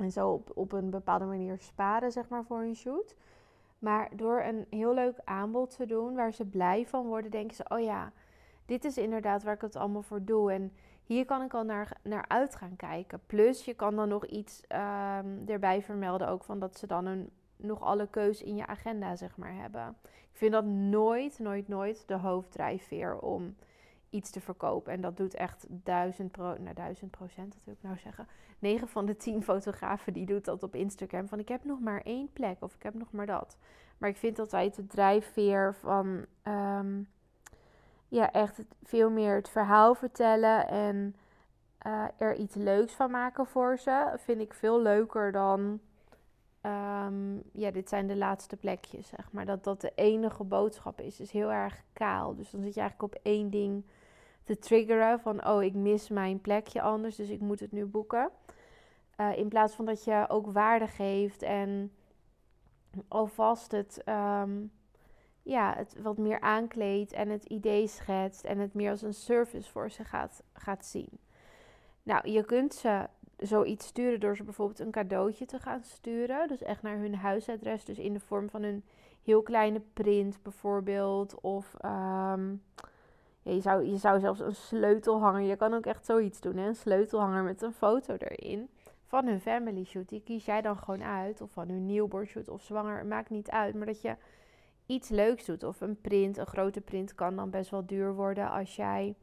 En 0.00 0.10
zo 0.10 0.30
op, 0.30 0.50
op 0.54 0.72
een 0.72 0.90
bepaalde 0.90 1.24
manier 1.24 1.58
sparen, 1.58 2.12
zeg 2.12 2.28
maar, 2.28 2.44
voor 2.44 2.60
een 2.60 2.76
shoot. 2.76 3.14
Maar 3.78 4.08
door 4.16 4.40
een 4.40 4.66
heel 4.70 4.94
leuk 4.94 5.20
aanbod 5.24 5.76
te 5.76 5.86
doen 5.86 6.14
waar 6.14 6.32
ze 6.32 6.44
blij 6.44 6.86
van 6.86 7.06
worden, 7.06 7.30
denken 7.30 7.56
ze: 7.56 7.64
oh 7.68 7.80
ja, 7.80 8.12
dit 8.66 8.84
is 8.84 8.98
inderdaad 8.98 9.42
waar 9.42 9.54
ik 9.54 9.60
het 9.60 9.76
allemaal 9.76 10.02
voor 10.02 10.24
doe. 10.24 10.52
En 10.52 10.72
hier 11.04 11.24
kan 11.24 11.42
ik 11.42 11.54
al 11.54 11.64
naar, 11.64 11.96
naar 12.02 12.24
uit 12.28 12.54
gaan 12.54 12.76
kijken. 12.76 13.20
Plus, 13.26 13.64
je 13.64 13.74
kan 13.74 13.96
dan 13.96 14.08
nog 14.08 14.26
iets 14.26 14.62
um, 14.68 15.42
erbij 15.48 15.82
vermelden, 15.82 16.28
ook 16.28 16.44
van 16.44 16.58
dat 16.58 16.78
ze 16.78 16.86
dan 16.86 17.06
een, 17.06 17.30
nog 17.56 17.80
alle 17.80 18.06
keus 18.06 18.42
in 18.42 18.56
je 18.56 18.66
agenda, 18.66 19.16
zeg 19.16 19.36
maar, 19.36 19.54
hebben. 19.54 19.96
Ik 20.02 20.38
vind 20.38 20.52
dat 20.52 20.64
nooit, 20.64 21.38
nooit, 21.38 21.68
nooit 21.68 22.08
de 22.08 22.16
hoofddrijfveer 22.16 23.18
om 23.18 23.56
iets 24.12 24.30
te 24.30 24.40
verkopen. 24.40 24.92
En 24.92 25.00
dat 25.00 25.16
doet 25.16 25.34
echt 25.34 25.66
duizend, 25.68 26.32
pro, 26.32 26.56
nou, 26.58 26.74
duizend 26.74 27.10
procent, 27.10 27.52
dat 27.52 27.62
wil 27.64 27.74
ik 27.74 27.82
nou 27.82 27.98
zeggen. 27.98 28.26
9 28.58 28.88
van 28.88 29.06
de 29.06 29.16
10 29.16 29.42
fotografen 29.42 30.12
die 30.12 30.26
doet 30.26 30.44
dat 30.44 30.62
op 30.62 30.74
Instagram. 30.74 31.28
Van 31.28 31.38
ik 31.38 31.48
heb 31.48 31.64
nog 31.64 31.80
maar 31.80 32.00
één 32.00 32.32
plek 32.32 32.56
of 32.60 32.74
ik 32.74 32.82
heb 32.82 32.94
nog 32.94 33.12
maar 33.12 33.26
dat. 33.26 33.56
Maar 33.98 34.08
ik 34.08 34.16
vind 34.16 34.38
altijd 34.38 34.76
de 34.76 34.86
drijfveer 34.86 35.74
van 35.74 36.24
um, 36.42 37.08
ja, 38.08 38.32
echt 38.32 38.64
veel 38.82 39.10
meer 39.10 39.34
het 39.34 39.48
verhaal 39.48 39.94
vertellen 39.94 40.68
en 40.68 41.16
uh, 41.86 42.04
er 42.16 42.36
iets 42.36 42.54
leuks 42.54 42.92
van 42.92 43.10
maken 43.10 43.46
voor 43.46 43.78
ze. 43.78 44.12
Vind 44.16 44.40
ik 44.40 44.54
veel 44.54 44.80
leuker 44.80 45.32
dan. 45.32 45.80
Um, 46.62 47.42
ja, 47.52 47.70
dit 47.70 47.88
zijn 47.88 48.06
de 48.06 48.16
laatste 48.16 48.56
plekjes, 48.56 49.08
zeg 49.08 49.32
maar. 49.32 49.46
Dat 49.46 49.64
dat 49.64 49.80
de 49.80 49.92
enige 49.94 50.44
boodschap 50.44 51.00
is. 51.00 51.20
is 51.20 51.30
heel 51.30 51.52
erg 51.52 51.82
kaal. 51.92 52.34
Dus 52.34 52.50
dan 52.50 52.62
zit 52.62 52.74
je 52.74 52.80
eigenlijk 52.80 53.14
op 53.14 53.20
één 53.22 53.50
ding 53.50 53.84
te 54.44 54.58
triggeren 54.58 55.20
van 55.20 55.46
oh, 55.46 55.62
ik 55.62 55.74
mis 55.74 56.08
mijn 56.08 56.40
plekje 56.40 56.82
anders, 56.82 57.16
dus 57.16 57.28
ik 57.28 57.40
moet 57.40 57.60
het 57.60 57.72
nu 57.72 57.86
boeken. 57.86 58.30
Uh, 59.20 59.36
in 59.36 59.48
plaats 59.48 59.74
van 59.74 59.84
dat 59.84 60.04
je 60.04 60.24
ook 60.28 60.52
waarde 60.52 60.86
geeft 60.86 61.42
en 61.42 61.92
alvast 63.08 63.72
het 63.72 64.02
um, 64.06 64.70
ja, 65.42 65.74
het 65.76 65.96
wat 66.02 66.18
meer 66.18 66.40
aankleedt 66.40 67.12
en 67.12 67.28
het 67.28 67.44
idee 67.44 67.86
schetst 67.86 68.44
en 68.44 68.58
het 68.58 68.74
meer 68.74 68.90
als 68.90 69.02
een 69.02 69.14
service 69.14 69.70
voor 69.70 69.90
ze 69.90 70.04
gaat, 70.04 70.42
gaat 70.52 70.86
zien. 70.86 71.18
Nou, 72.02 72.30
je 72.30 72.44
kunt 72.44 72.74
ze 72.74 73.08
zoiets 73.36 73.86
sturen 73.86 74.20
door 74.20 74.36
ze 74.36 74.44
bijvoorbeeld 74.44 74.78
een 74.78 74.90
cadeautje 74.90 75.46
te 75.46 75.58
gaan 75.58 75.82
sturen. 75.84 76.48
Dus 76.48 76.62
echt 76.62 76.82
naar 76.82 76.96
hun 76.96 77.14
huisadres, 77.14 77.84
dus 77.84 77.98
in 77.98 78.12
de 78.12 78.20
vorm 78.20 78.50
van 78.50 78.62
een 78.62 78.84
heel 79.22 79.42
kleine 79.42 79.80
print 79.92 80.42
bijvoorbeeld. 80.42 81.40
Of 81.40 81.74
ehm, 81.80 82.54
je, 83.42 83.60
zou, 83.60 83.84
je 83.84 83.96
zou 83.96 84.20
zelfs 84.20 84.40
een 84.40 84.54
sleutelhanger, 84.54 85.40
je 85.40 85.56
kan 85.56 85.74
ook 85.74 85.86
echt 85.86 86.04
zoiets 86.04 86.40
doen, 86.40 86.56
hè? 86.56 86.66
een 86.66 86.74
sleutelhanger 86.74 87.42
met 87.42 87.62
een 87.62 87.72
foto 87.72 88.14
erin 88.18 88.68
van 89.12 89.26
hun 89.26 89.40
family 89.40 89.84
shoot. 89.84 90.08
Die 90.08 90.22
kies 90.22 90.44
jij 90.44 90.62
dan 90.62 90.76
gewoon 90.76 91.02
uit. 91.02 91.40
Of 91.40 91.50
van 91.50 91.68
hun 91.68 91.86
newborn 91.86 92.26
shoot 92.26 92.48
of 92.48 92.62
zwanger, 92.62 93.06
maakt 93.06 93.30
niet 93.30 93.50
uit. 93.50 93.74
Maar 93.74 93.86
dat 93.86 94.00
je 94.00 94.16
iets 94.86 95.08
leuks 95.08 95.44
doet. 95.44 95.62
Of 95.62 95.80
een 95.80 96.00
print, 96.00 96.36
een 96.36 96.46
grote 96.46 96.80
print 96.80 97.14
kan 97.14 97.36
dan 97.36 97.50
best 97.50 97.70
wel 97.70 97.86
duur 97.86 98.14
worden 98.14 98.50
als 98.50 98.76
jij 98.76 99.14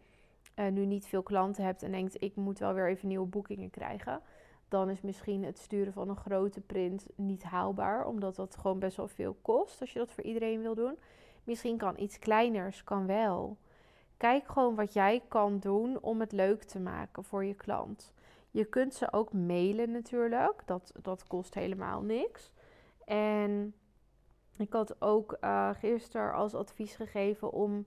uh, 0.55 0.67
nu 0.67 0.85
niet 0.85 1.05
veel 1.05 1.23
klanten 1.23 1.63
hebt 1.63 1.83
en 1.83 1.91
denkt 1.91 2.21
ik 2.21 2.35
moet 2.35 2.59
wel 2.59 2.73
weer 2.73 2.87
even 2.87 3.07
nieuwe 3.07 3.27
boekingen 3.27 3.69
krijgen. 3.69 4.21
Dan 4.67 4.89
is 4.89 5.01
misschien 5.01 5.43
het 5.43 5.57
sturen 5.57 5.93
van 5.93 6.09
een 6.09 6.15
grote 6.15 6.61
print 6.61 7.05
niet 7.15 7.43
haalbaar, 7.43 8.05
omdat 8.05 8.35
dat 8.35 8.57
gewoon 8.57 8.79
best 8.79 8.97
wel 8.97 9.07
veel 9.07 9.37
kost 9.41 9.81
als 9.81 9.93
je 9.93 9.99
dat 9.99 10.11
voor 10.11 10.23
iedereen 10.23 10.61
wil 10.61 10.75
doen. 10.75 10.97
Misschien 11.43 11.77
kan 11.77 11.99
iets 11.99 12.19
kleiners, 12.19 12.83
kan 12.83 13.05
wel. 13.05 13.57
Kijk 14.19 14.47
gewoon 14.47 14.75
wat 14.75 14.93
jij 14.93 15.21
kan 15.27 15.59
doen 15.59 16.01
om 16.01 16.19
het 16.19 16.31
leuk 16.31 16.63
te 16.63 16.79
maken 16.79 17.23
voor 17.23 17.45
je 17.45 17.53
klant. 17.53 18.13
Je 18.51 18.65
kunt 18.65 18.93
ze 18.93 19.13
ook 19.13 19.33
mailen 19.33 19.91
natuurlijk. 19.91 20.61
Dat, 20.65 20.91
dat 21.01 21.27
kost 21.27 21.53
helemaal 21.53 22.01
niks. 22.01 22.51
En 23.05 23.73
ik 24.57 24.73
had 24.73 25.01
ook 25.01 25.37
uh, 25.41 25.69
gisteren 25.73 26.33
als 26.33 26.55
advies 26.55 26.95
gegeven 26.95 27.51
om 27.51 27.85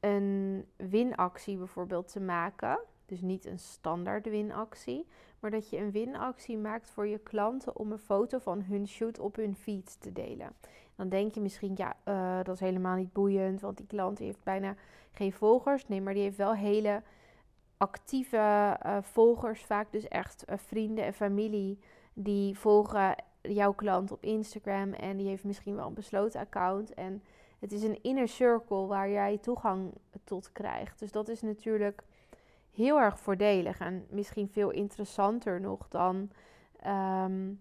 een 0.00 0.66
winactie 0.76 1.56
bijvoorbeeld 1.56 2.12
te 2.12 2.20
maken. 2.20 2.80
Dus 3.06 3.20
niet 3.20 3.44
een 3.46 3.58
standaard 3.58 4.26
winactie, 4.26 5.06
maar 5.40 5.50
dat 5.50 5.70
je 5.70 5.78
een 5.78 5.90
winactie 5.90 6.58
maakt 6.58 6.90
voor 6.90 7.06
je 7.06 7.18
klanten 7.18 7.76
om 7.76 7.92
een 7.92 7.98
foto 7.98 8.38
van 8.38 8.62
hun 8.62 8.88
shoot 8.88 9.18
op 9.18 9.36
hun 9.36 9.56
feed 9.56 10.00
te 10.00 10.12
delen. 10.12 10.52
Dan 10.96 11.08
denk 11.08 11.34
je 11.34 11.40
misschien, 11.40 11.72
ja, 11.76 11.96
uh, 12.04 12.44
dat 12.44 12.54
is 12.54 12.60
helemaal 12.60 12.96
niet 12.96 13.12
boeiend, 13.12 13.60
want 13.60 13.76
die 13.76 13.86
klant 13.86 14.18
heeft 14.18 14.42
bijna 14.42 14.74
geen 15.12 15.32
volgers. 15.32 15.88
Nee, 15.88 16.00
maar 16.00 16.14
die 16.14 16.22
heeft 16.22 16.36
wel 16.36 16.54
hele 16.54 17.02
actieve 17.76 18.36
uh, 18.86 18.96
volgers, 19.00 19.64
vaak 19.64 19.92
dus 19.92 20.08
echt 20.08 20.44
uh, 20.48 20.56
vrienden 20.56 21.04
en 21.04 21.14
familie, 21.14 21.78
die 22.12 22.58
volgen 22.58 23.14
jouw 23.40 23.72
klant 23.72 24.12
op 24.12 24.24
Instagram 24.24 24.92
en 24.92 25.16
die 25.16 25.28
heeft 25.28 25.44
misschien 25.44 25.76
wel 25.76 25.86
een 25.86 25.94
besloten 25.94 26.40
account. 26.40 26.94
En 26.94 27.22
het 27.58 27.72
is 27.72 27.82
een 27.82 28.02
inner 28.02 28.28
circle 28.28 28.86
waar 28.86 29.10
jij 29.10 29.38
toegang 29.38 29.92
tot 30.24 30.52
krijgt. 30.52 30.98
Dus 30.98 31.12
dat 31.12 31.28
is 31.28 31.42
natuurlijk 31.42 32.02
heel 32.74 33.00
erg 33.00 33.18
voordelig 33.18 33.78
en 33.78 34.06
misschien 34.10 34.48
veel 34.48 34.70
interessanter 34.70 35.60
nog 35.60 35.88
dan, 35.88 36.30
um, 36.86 37.60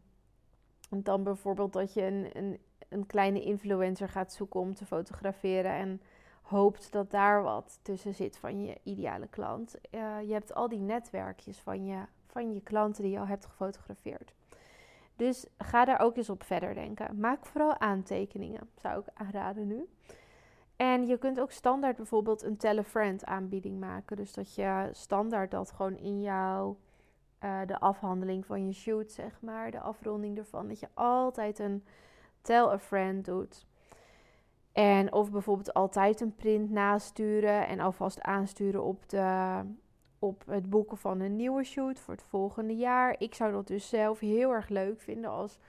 dan 0.89 1.23
bijvoorbeeld 1.23 1.73
dat 1.73 1.93
je 1.93 2.01
een, 2.01 2.29
een, 2.33 2.59
een 2.89 3.05
kleine 3.05 3.41
influencer 3.41 4.09
gaat 4.09 4.33
zoeken 4.33 4.59
om 4.59 4.73
te 4.73 4.85
fotograferen 4.85 5.71
en 5.71 6.01
hoopt 6.41 6.91
dat 6.91 7.11
daar 7.11 7.43
wat 7.43 7.79
tussen 7.81 8.13
zit 8.13 8.37
van 8.37 8.65
je 8.65 8.77
ideale 8.83 9.27
klant. 9.27 9.75
Uh, 9.91 10.21
je 10.21 10.33
hebt 10.33 10.53
al 10.53 10.69
die 10.69 10.79
netwerkjes 10.79 11.59
van 11.59 11.85
je, 11.85 11.97
van 12.27 12.53
je 12.53 12.61
klanten 12.61 13.03
die 13.03 13.11
je 13.11 13.19
al 13.19 13.27
hebt 13.27 13.45
gefotografeerd. 13.45 14.33
Dus 15.15 15.45
ga 15.57 15.85
daar 15.85 15.99
ook 15.99 16.17
eens 16.17 16.29
op 16.29 16.43
verder 16.43 16.73
denken. 16.73 17.19
Maak 17.19 17.45
vooral 17.45 17.79
aantekeningen, 17.79 18.69
zou 18.75 18.99
ik 18.99 19.05
aanraden 19.13 19.67
nu. 19.67 19.87
En 20.79 21.07
je 21.07 21.17
kunt 21.17 21.39
ook 21.39 21.51
standaard 21.51 21.95
bijvoorbeeld 21.95 22.43
een 22.43 22.57
tell 22.57 22.77
a 22.77 22.83
friend 22.83 23.25
aanbieding 23.25 23.79
maken. 23.79 24.15
Dus 24.15 24.33
dat 24.33 24.55
je 24.55 24.89
standaard 24.91 25.51
dat 25.51 25.71
gewoon 25.71 25.97
in 25.97 26.21
jouw, 26.21 26.77
uh, 27.43 27.59
de 27.65 27.79
afhandeling 27.79 28.45
van 28.45 28.65
je 28.65 28.73
shoot, 28.73 29.11
zeg 29.11 29.41
maar, 29.41 29.71
de 29.71 29.79
afronding 29.79 30.37
ervan, 30.37 30.67
dat 30.67 30.79
je 30.79 30.87
altijd 30.93 31.59
een 31.59 31.83
tell 32.41 32.63
a 32.63 32.79
friend 32.79 33.25
doet. 33.25 33.65
En 34.71 35.13
of 35.13 35.31
bijvoorbeeld 35.31 35.73
altijd 35.73 36.21
een 36.21 36.35
print 36.35 36.69
nasturen 36.69 37.67
en 37.67 37.79
alvast 37.79 38.21
aansturen 38.21 38.83
op, 38.83 39.09
de, 39.09 39.59
op 40.19 40.43
het 40.45 40.69
boeken 40.69 40.97
van 40.97 41.19
een 41.19 41.35
nieuwe 41.35 41.63
shoot 41.63 41.99
voor 41.99 42.13
het 42.13 42.23
volgende 42.23 42.75
jaar. 42.75 43.15
Ik 43.17 43.35
zou 43.35 43.51
dat 43.51 43.67
dus 43.67 43.89
zelf 43.89 44.19
heel 44.19 44.51
erg 44.51 44.69
leuk 44.69 45.01
vinden 45.01 45.29
als. 45.29 45.59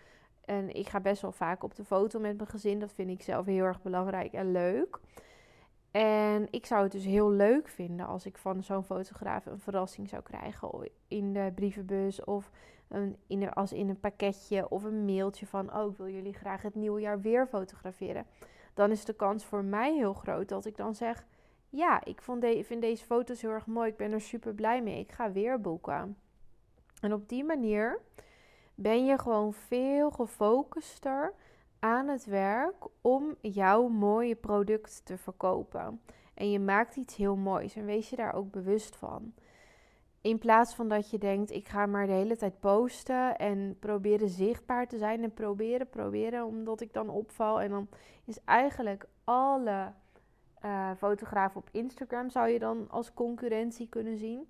En 0.44 0.74
ik 0.74 0.88
ga 0.88 1.00
best 1.00 1.22
wel 1.22 1.32
vaak 1.32 1.62
op 1.62 1.74
de 1.74 1.84
foto 1.84 2.20
met 2.20 2.36
mijn 2.36 2.48
gezin. 2.48 2.78
Dat 2.78 2.92
vind 2.92 3.10
ik 3.10 3.22
zelf 3.22 3.46
heel 3.46 3.64
erg 3.64 3.82
belangrijk 3.82 4.32
en 4.32 4.52
leuk. 4.52 4.98
En 5.90 6.48
ik 6.50 6.66
zou 6.66 6.82
het 6.82 6.92
dus 6.92 7.04
heel 7.04 7.30
leuk 7.30 7.68
vinden 7.68 8.06
als 8.06 8.26
ik 8.26 8.38
van 8.38 8.62
zo'n 8.62 8.84
fotograaf 8.84 9.46
een 9.46 9.60
verrassing 9.60 10.08
zou 10.08 10.22
krijgen 10.22 10.90
in 11.08 11.32
de 11.32 11.52
brievenbus 11.54 12.24
of 12.24 12.50
een, 12.88 13.16
in 13.26 13.52
als 13.52 13.72
in 13.72 13.88
een 13.88 14.00
pakketje 14.00 14.68
of 14.68 14.82
een 14.82 15.04
mailtje 15.04 15.46
van 15.46 15.74
oh 15.76 15.90
ik 15.90 15.96
wil 15.96 16.08
jullie 16.08 16.32
graag 16.32 16.62
het 16.62 16.74
nieuwe 16.74 17.00
jaar 17.00 17.20
weer 17.20 17.46
fotograferen 17.46 18.26
dan 18.74 18.90
is 18.90 19.04
de 19.04 19.12
kans 19.12 19.44
voor 19.44 19.64
mij 19.64 19.94
heel 19.94 20.14
groot 20.14 20.48
dat 20.48 20.64
ik 20.64 20.76
dan 20.76 20.94
zeg: 20.94 21.26
Ja, 21.68 22.04
ik 22.04 22.22
vond 22.22 22.44
vind 22.60 22.80
deze 22.80 23.04
foto's 23.04 23.42
heel 23.42 23.50
erg 23.50 23.66
mooi. 23.66 23.90
Ik 23.90 23.96
ben 23.96 24.12
er 24.12 24.20
super 24.20 24.54
blij 24.54 24.82
mee. 24.82 24.98
Ik 24.98 25.12
ga 25.12 25.32
weer 25.32 25.60
boeken. 25.60 26.16
En 27.00 27.12
op 27.12 27.28
die 27.28 27.44
manier 27.44 28.00
ben 28.82 29.04
je 29.04 29.18
gewoon 29.18 29.52
veel 29.52 30.10
gefocuster 30.10 31.34
aan 31.78 32.08
het 32.08 32.24
werk 32.24 32.74
om 33.00 33.34
jouw 33.40 33.88
mooie 33.88 34.34
product 34.34 35.00
te 35.04 35.16
verkopen. 35.16 36.00
En 36.34 36.50
je 36.50 36.60
maakt 36.60 36.96
iets 36.96 37.16
heel 37.16 37.36
moois 37.36 37.76
en 37.76 37.84
wees 37.84 38.10
je 38.10 38.16
daar 38.16 38.34
ook 38.34 38.50
bewust 38.50 38.96
van. 38.96 39.34
In 40.20 40.38
plaats 40.38 40.74
van 40.74 40.88
dat 40.88 41.10
je 41.10 41.18
denkt, 41.18 41.50
ik 41.50 41.68
ga 41.68 41.86
maar 41.86 42.06
de 42.06 42.12
hele 42.12 42.36
tijd 42.36 42.60
posten 42.60 43.36
en 43.36 43.76
proberen 43.78 44.28
zichtbaar 44.28 44.88
te 44.88 44.98
zijn 44.98 45.22
en 45.22 45.34
proberen, 45.34 45.88
proberen, 45.88 46.44
omdat 46.44 46.80
ik 46.80 46.92
dan 46.92 47.08
opval. 47.08 47.60
En 47.60 47.70
dan 47.70 47.88
is 48.24 48.38
eigenlijk 48.44 49.06
alle 49.24 49.92
uh, 50.64 50.90
fotografen 50.96 51.60
op 51.60 51.68
Instagram 51.72 52.30
zou 52.30 52.48
je 52.48 52.58
dan 52.58 52.86
als 52.90 53.14
concurrentie 53.14 53.88
kunnen 53.88 54.18
zien. 54.18 54.48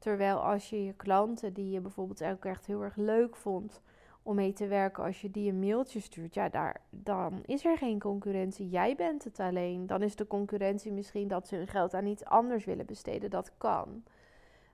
Terwijl 0.00 0.38
als 0.38 0.70
je 0.70 0.84
je 0.84 0.92
klanten, 0.92 1.52
die 1.52 1.70
je 1.70 1.80
bijvoorbeeld 1.80 2.24
ook 2.24 2.44
echt 2.44 2.66
heel 2.66 2.82
erg 2.82 2.96
leuk 2.96 3.36
vond 3.36 3.82
om 4.22 4.34
mee 4.34 4.52
te 4.52 4.66
werken, 4.66 5.04
als 5.04 5.20
je 5.20 5.30
die 5.30 5.50
een 5.50 5.58
mailtje 5.58 6.00
stuurt, 6.00 6.34
ja, 6.34 6.48
daar, 6.48 6.80
dan 6.90 7.40
is 7.44 7.64
er 7.64 7.78
geen 7.78 7.98
concurrentie. 7.98 8.68
Jij 8.68 8.96
bent 8.96 9.24
het 9.24 9.40
alleen. 9.40 9.86
Dan 9.86 10.02
is 10.02 10.16
de 10.16 10.26
concurrentie 10.26 10.92
misschien 10.92 11.28
dat 11.28 11.48
ze 11.48 11.56
hun 11.56 11.66
geld 11.66 11.94
aan 11.94 12.06
iets 12.06 12.24
anders 12.24 12.64
willen 12.64 12.86
besteden. 12.86 13.30
Dat 13.30 13.52
kan. 13.58 14.02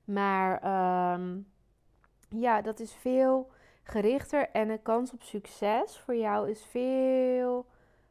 Maar 0.05 0.63
ehm, 0.63 1.39
ja, 2.29 2.63
dat 2.63 2.81
is 2.81 2.95
veel 2.95 3.51
gerichter 3.83 4.51
en 4.51 4.69
de 4.69 4.79
kans 4.83 5.13
op 5.13 5.23
succes 5.23 5.99
voor 5.99 6.17
jou 6.17 6.51
is 6.51 6.65
veel, 6.65 7.67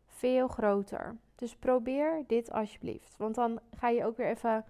veel 0.05 0.47
groter. 0.47 1.15
Dus 1.35 1.55
probeer 1.55 2.23
dit 2.27 2.51
alsjeblieft. 2.51 3.17
Want 3.17 3.35
dan 3.35 3.59
ga 3.77 3.89
je 3.89 4.05
ook 4.05 4.17
weer 4.17 4.29
even 4.29 4.65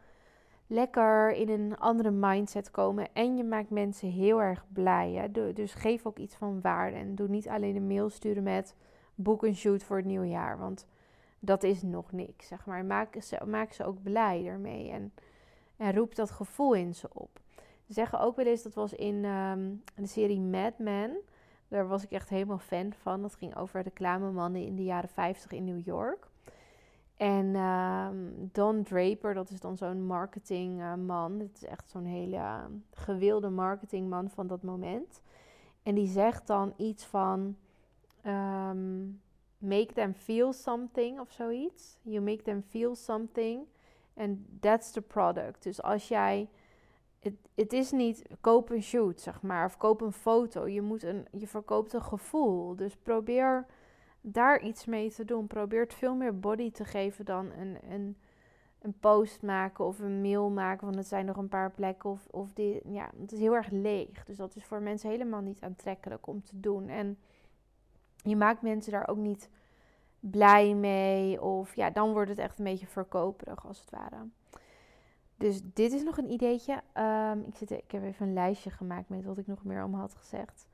lekker 0.68 1.32
in 1.32 1.50
een 1.50 1.78
andere 1.78 2.12
mindset 2.12 2.72
komen. 2.72 3.08
En 3.14 3.38
je 3.38 3.44
maakt 3.44 3.70
mensen 3.70 4.10
heel 4.10 4.42
erg 4.42 4.66
blij. 4.74 5.12
Hè? 5.12 5.54
Dus 5.54 5.74
geef 5.74 6.06
ook 6.06 6.18
iets 6.18 6.36
van 6.36 6.62
waarde. 6.62 6.98
En 6.98 7.16
doe 7.16 7.28
niet 7.28 7.48
alleen 7.48 7.76
een 7.76 7.88
mail 7.88 8.10
sturen 8.10 8.44
met 8.44 8.76
boek 9.16 9.44
een 9.44 9.56
shoot 9.56 9.84
voor 9.84 9.98
het 9.98 10.06
nieuwe 10.06 10.28
jaar. 10.28 10.58
Want 10.58 10.88
dat 11.40 11.64
is 11.64 11.82
nog 11.82 12.12
niks, 12.12 12.48
zeg 12.48 12.66
maar. 12.66 12.86
Maak 12.86 13.16
ze, 13.22 13.38
maak 13.46 13.72
ze 13.72 13.86
ook 13.86 14.04
blij 14.04 14.46
ermee. 14.46 14.90
En 14.90 15.12
en 15.78 15.94
roept 15.94 16.16
dat 16.16 16.32
gevoel 16.32 16.74
in 16.74 16.96
ze 16.96 17.08
op. 17.14 17.40
Ze 17.86 17.94
zeggen 17.94 18.20
ook 18.20 18.36
wel 18.36 18.46
eens, 18.46 18.64
dat 18.64 18.74
was 18.74 18.94
in 18.94 19.26
ehm, 19.26 19.72
de 19.96 20.08
serie 20.08 20.40
Mad 20.40 20.78
Men. 20.78 21.18
Daar 21.68 21.88
was 21.88 22.04
ik 22.04 22.12
echt 22.12 22.30
helemaal 22.30 22.58
fan 22.58 22.94
van. 22.94 23.22
Dat 23.22 23.36
ging 23.36 23.56
over 23.56 23.82
reclamemannen 23.82 24.66
in 24.66 24.76
de 24.76 24.84
jaren 24.84 25.10
50 25.10 25.52
in 25.52 25.66
New 25.66 25.86
York. 25.86 26.28
En 27.18 27.56
ehm, 27.56 28.16
Don 28.52 28.84
Draper, 28.84 29.34
dat 29.34 29.50
is 29.50 29.60
dan 29.60 29.78
zo'n 29.78 30.06
marketingman. 30.06 31.40
Het 31.40 31.56
is 31.56 31.64
echt 31.64 31.90
zo'n 31.90 32.06
hele 32.06 32.36
ehm, 32.36 32.72
gewilde 32.92 33.50
marketingman 33.50 34.30
van 34.30 34.48
dat 34.48 34.64
moment. 34.64 35.22
En 35.84 35.96
die 35.96 36.08
zegt 36.08 36.48
dan 36.48 36.74
iets 36.78 37.06
van... 37.06 37.56
make 39.58 39.94
them 39.94 40.14
feel 40.14 40.54
something 40.54 41.20
of 41.20 41.32
zoiets. 41.32 41.98
You 42.02 42.22
make 42.22 42.42
them 42.42 42.62
feel 42.62 42.96
something 42.96 43.66
en 44.16 44.46
that's 44.60 44.92
the 44.92 45.02
product. 45.02 45.64
Dus 45.64 45.82
als 45.82 46.08
jij. 46.08 46.50
Het, 47.20 47.34
het 47.56 47.74
is 47.74 47.92
niet 47.92 48.24
koop 48.42 48.70
een 48.70 48.84
shoot, 48.84 49.22
zeg 49.22 49.42
maar, 49.42 49.66
of 49.66 49.78
koop 49.78 50.02
een 50.02 50.12
foto. 50.12 50.68
Je, 50.68 50.82
moet 50.82 51.04
een, 51.04 51.28
je 51.32 51.48
verkoopt 51.48 51.94
een 51.94 52.04
gevoel. 52.04 52.76
Dus 52.76 52.96
probeer 52.96 53.66
daar 54.28 54.62
iets 54.62 54.86
mee 54.86 55.12
te 55.12 55.26
doen. 55.26 55.48
Probeer 55.48 55.82
het 55.82 55.94
veel 55.94 56.16
meer 56.16 56.40
body 56.40 56.72
te 56.72 56.86
geven 56.86 57.26
dan 57.26 57.52
een, 57.52 57.78
een, 57.90 58.18
een 58.80 59.00
post 59.00 59.42
maken 59.42 59.86
of 59.86 60.00
een 60.00 60.22
mail 60.22 60.50
maken. 60.50 60.86
Want 60.86 60.98
het 60.98 61.08
zijn 61.08 61.26
nog 61.26 61.38
een 61.38 61.50
paar 61.50 61.72
plekken. 61.72 62.10
Of, 62.10 62.28
of 62.32 62.54
die, 62.54 62.82
ja, 62.92 63.10
het 63.20 63.32
is 63.32 63.40
heel 63.40 63.56
erg 63.56 63.70
leeg. 63.70 64.24
Dus 64.24 64.38
dat 64.38 64.56
is 64.56 64.66
voor 64.66 64.82
mensen 64.82 65.10
helemaal 65.10 65.42
niet 65.42 65.62
aantrekkelijk 65.62 66.28
om 66.28 66.44
te 66.44 66.60
doen. 66.60 66.88
En 66.90 67.18
je 68.16 68.36
maakt 68.36 68.62
mensen 68.62 68.92
daar 68.92 69.08
ook 69.08 69.18
niet 69.18 69.50
blij 70.20 70.74
mee. 70.74 71.42
Of 71.42 71.76
ja, 71.76 71.90
dan 71.90 72.12
wordt 72.12 72.30
het 72.30 72.40
echt 72.40 72.60
een 72.60 72.66
beetje 72.66 72.88
verkoperig 72.88 73.68
als 73.68 73.80
het 73.80 73.90
ware. 73.90 74.28
Dus 75.38 75.62
dit 75.74 75.92
is 75.92 76.04
nog 76.04 76.18
een 76.18 76.32
ideetje. 76.32 76.82
Ehm, 76.94 77.40
ik, 77.40 77.56
zit, 77.56 77.72
ik 77.72 77.92
heb 77.92 78.04
even 78.04 78.28
een 78.28 78.34
lijstje 78.34 78.70
gemaakt 78.70 79.10
met 79.10 79.26
wat 79.26 79.38
ik 79.38 79.48
nog 79.48 79.64
meer 79.64 79.84
om 79.84 79.94
had 79.94 80.16
gezegd. 80.16 80.68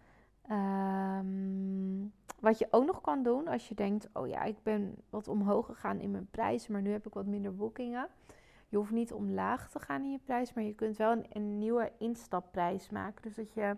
Wat 2.41 2.59
je 2.59 2.67
ook 2.71 2.85
nog 2.85 3.01
kan 3.01 3.23
doen 3.23 3.47
als 3.47 3.67
je 3.67 3.75
denkt: 3.75 4.09
oh 4.13 4.27
ja, 4.27 4.43
ik 4.43 4.63
ben 4.63 4.95
wat 5.09 5.27
omhoog 5.27 5.65
gegaan 5.65 5.99
in 5.99 6.11
mijn 6.11 6.27
prijs, 6.31 6.67
maar 6.67 6.81
nu 6.81 6.91
heb 6.91 7.07
ik 7.07 7.13
wat 7.13 7.25
minder 7.25 7.55
boekingen. 7.55 8.07
Je 8.69 8.77
hoeft 8.77 8.91
niet 8.91 9.13
omlaag 9.13 9.69
te 9.69 9.79
gaan 9.79 10.03
in 10.03 10.11
je 10.11 10.19
prijs, 10.23 10.53
maar 10.53 10.63
je 10.63 10.75
kunt 10.75 10.97
wel 10.97 11.23
een, 11.29 11.57
nieuwe 11.57 11.91
instapprijs 11.97 12.89
maken. 12.89 13.21
Dus 13.21 13.35
dat 13.35 13.53
je 13.53 13.75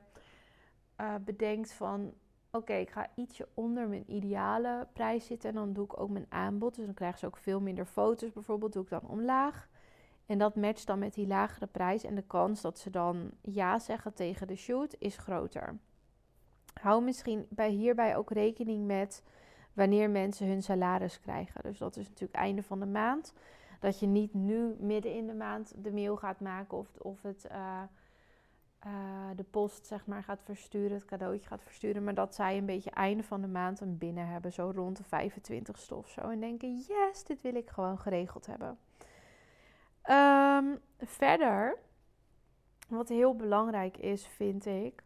uh, 1.01 1.15
bedenkt 1.25 1.74
van 1.74 2.13
oké, 2.51 2.74
ik 2.74 2.89
ga 2.89 3.10
ietsje 3.15 3.48
onder 3.53 3.88
mijn 3.88 4.12
ideale 4.12 4.88
prijs 4.93 5.25
zitten 5.25 5.50
en 5.50 5.55
dan 5.55 5.74
doe 5.74 5.86
ik 5.86 6.00
ook 6.00 6.10
mijn 6.10 6.25
aanbod. 6.29 6.75
Dus 6.75 6.86
dan 6.86 6.93
krijgen 6.93 7.20
ze 7.20 7.25
ook 7.25 7.38
veel 7.38 7.60
minder 7.60 7.86
foto's 7.86 8.32
bijvoorbeeld, 8.32 8.74
doe 8.74 8.84
ik 8.84 8.89
dan 8.89 9.08
omlaag. 9.08 9.67
En 10.25 10.38
dat 10.38 10.55
matcht 10.55 10.88
dan 10.88 11.00
met 11.00 11.13
die 11.13 11.27
lagere 11.27 11.67
prijs 11.67 12.03
en 12.03 12.15
de 12.15 12.27
kans 12.27 12.62
dat 12.62 12.79
ze 12.79 12.89
dan 12.89 13.32
ja 13.41 13.79
zeggen 13.79 14.13
tegen 14.13 14.48
de 14.48 14.55
shoot 14.55 14.96
is 15.00 15.17
groter. 15.17 15.77
Hou 16.84 17.04
misschien 17.04 17.46
bij 17.50 17.70
hierbij 17.70 18.16
ook 18.18 18.32
rekening 18.32 18.86
met 18.86 19.24
wanneer 19.74 20.10
mensen 20.10 20.48
hun 20.48 20.63
salaris 20.63 21.20
krijgen. 21.20 21.63
Dus 21.63 21.78
dat 21.78 21.96
is 21.96 22.08
natuurlijk 22.08 22.40
einde 22.40 22.63
van 22.63 22.80
de 22.80 22.86
maand. 22.86 23.34
Dat 23.80 24.00
je 24.00 24.08
niet 24.08 24.34
nu 24.34 24.75
midden 24.80 25.13
in 25.13 25.28
de 25.28 25.34
maand 25.34 25.74
de 25.78 25.92
mail 25.92 26.16
gaat 26.16 26.40
maken 26.40 26.78
of, 26.78 26.88
of 26.98 27.22
het... 27.22 27.48
Uh, 27.52 27.82
uh, 28.86 28.92
de 29.36 29.44
post 29.44 29.88
zeg 29.88 30.06
maar 30.06 30.24
gaat 30.24 30.42
versturen, 30.44 30.92
het 30.98 31.06
cadeautje 31.06 31.48
gaat 31.48 31.63
versturen. 31.63 32.04
Maar 32.04 32.13
dat 32.13 32.36
zij 32.36 32.58
een 32.58 32.66
beetje 32.66 32.92
einde 32.92 33.24
van 33.24 33.42
de 33.42 33.48
maand 33.48 33.80
een 33.80 33.98
binnen 33.98 34.28
hebben, 34.28 34.54
zo 34.54 34.72
rond 34.75 34.98
de 34.98 35.30
25ste 35.30 35.94
of 35.94 36.10
zo. 36.10 36.22
En 36.22 36.40
denken, 36.40 36.75
yes, 36.75 37.24
dit 37.24 37.42
wil 37.42 37.56
ik 37.56 37.70
gewoon 37.70 38.00
geregeld 38.00 38.46
hebben. 38.46 38.78
Um, 40.10 40.80
verder, 41.00 41.78
wat 42.88 43.10
heel 43.10 43.36
belangrijk 43.36 43.98
is, 43.98 44.28
vind 44.28 44.66
ik, 44.66 45.04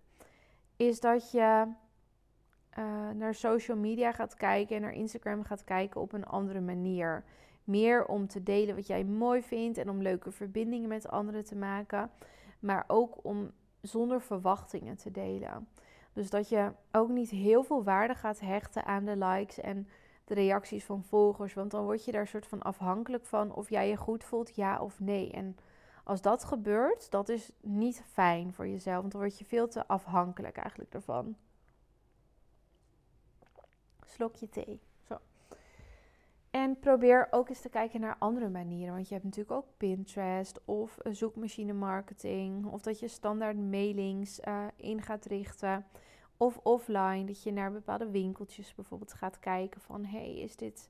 is 0.78 1.00
dat 1.00 1.32
je 1.32 1.68
uh, 2.80 3.10
naar 3.16 3.36
social 3.36 3.78
media 3.78 4.12
gaat 4.12 4.36
kijken 4.36 4.76
en 4.76 4.82
naar 4.82 4.94
Instagram 4.94 5.44
gaat 5.44 5.64
kijken 5.64 6.02
op 6.02 6.14
een 6.14 6.26
andere 6.26 6.62
manier. 6.62 7.24
Meer 7.64 8.06
om 8.06 8.28
te 8.28 8.44
delen 8.44 8.76
wat 8.76 8.88
jij 8.88 9.04
mooi 9.04 9.42
vindt 9.42 9.78
en 9.78 9.90
om 9.90 10.02
leuke 10.02 10.32
verbindingen 10.32 10.90
met 10.90 11.08
anderen 11.08 11.46
te 11.46 11.56
maken. 11.56 12.12
Maar 12.60 12.84
ook 12.88 13.18
om 13.22 13.52
zonder 13.82 14.22
verwachtingen 14.22 14.98
te 14.98 15.12
delen. 15.12 15.68
Dus 16.14 16.30
dat 16.30 16.50
je 16.50 16.72
ook 16.92 17.10
niet 17.10 17.30
heel 17.30 17.64
veel 17.64 17.84
waarde 17.84 18.16
gaat 18.16 18.40
hechten 18.40 18.86
aan 18.86 19.06
de 19.06 19.18
likes 19.18 19.60
en 19.60 19.88
de 20.26 20.34
reacties 20.34 20.86
van 20.86 21.04
volgers. 21.04 21.54
Want 21.54 21.72
dan 21.72 21.84
word 21.84 22.06
je 22.06 22.12
daar 22.12 22.28
soort 22.28 22.48
van 22.48 22.62
afhankelijk 22.62 23.26
van 23.26 23.54
of 23.54 23.70
jij 23.70 23.90
je 23.90 23.98
goed 23.98 24.24
voelt, 24.24 24.56
ja 24.56 24.82
of 24.82 25.00
nee. 25.00 25.32
En 25.32 25.58
als 26.08 26.22
dat 26.22 26.44
gebeurt, 26.44 27.12
dat 27.12 27.30
is 27.30 27.52
niet 27.62 28.04
fijn 28.12 28.54
voor 28.54 28.68
jezelf. 28.68 29.00
Want 29.00 29.12
dan 29.12 29.22
word 29.22 29.38
je 29.38 29.46
veel 29.46 29.68
te 29.68 29.88
afhankelijk 29.88 30.58
eigenlijk 30.58 30.94
ervan. 30.94 31.36
Slokje 34.06 34.50
thee. 34.50 34.82
En 36.50 36.80
probeer 36.80 37.28
ook 37.32 37.50
eens 37.50 37.62
te 37.62 37.70
kijken 37.70 38.00
naar 38.00 38.16
andere 38.20 38.50
manieren. 38.50 38.94
Want 38.94 39.08
je 39.08 39.14
hebt 39.14 39.26
natuurlijk 39.26 39.56
ook 39.56 39.78
Pinterest 39.78 40.60
of 40.66 40.98
zoekmachine 41.04 41.74
marketing. 41.74 42.66
Of 42.66 42.82
dat 42.82 43.00
je 43.00 43.08
standaard 43.08 43.58
mailings 43.58 44.40
uh, 44.40 44.66
in 44.76 45.02
gaat 45.02 45.26
richten. 45.26 45.86
Of 46.38 46.60
offline, 46.64 47.24
dat 47.26 47.44
je 47.44 47.52
naar 47.52 47.72
bepaalde 47.72 48.10
winkeltjes 48.10 48.76
bijvoorbeeld 48.76 49.14
gaat 49.14 49.40
kijken 49.40 49.82
van... 49.82 50.06
hey, 50.06 50.38
is 50.38 50.56
dit 50.56 50.90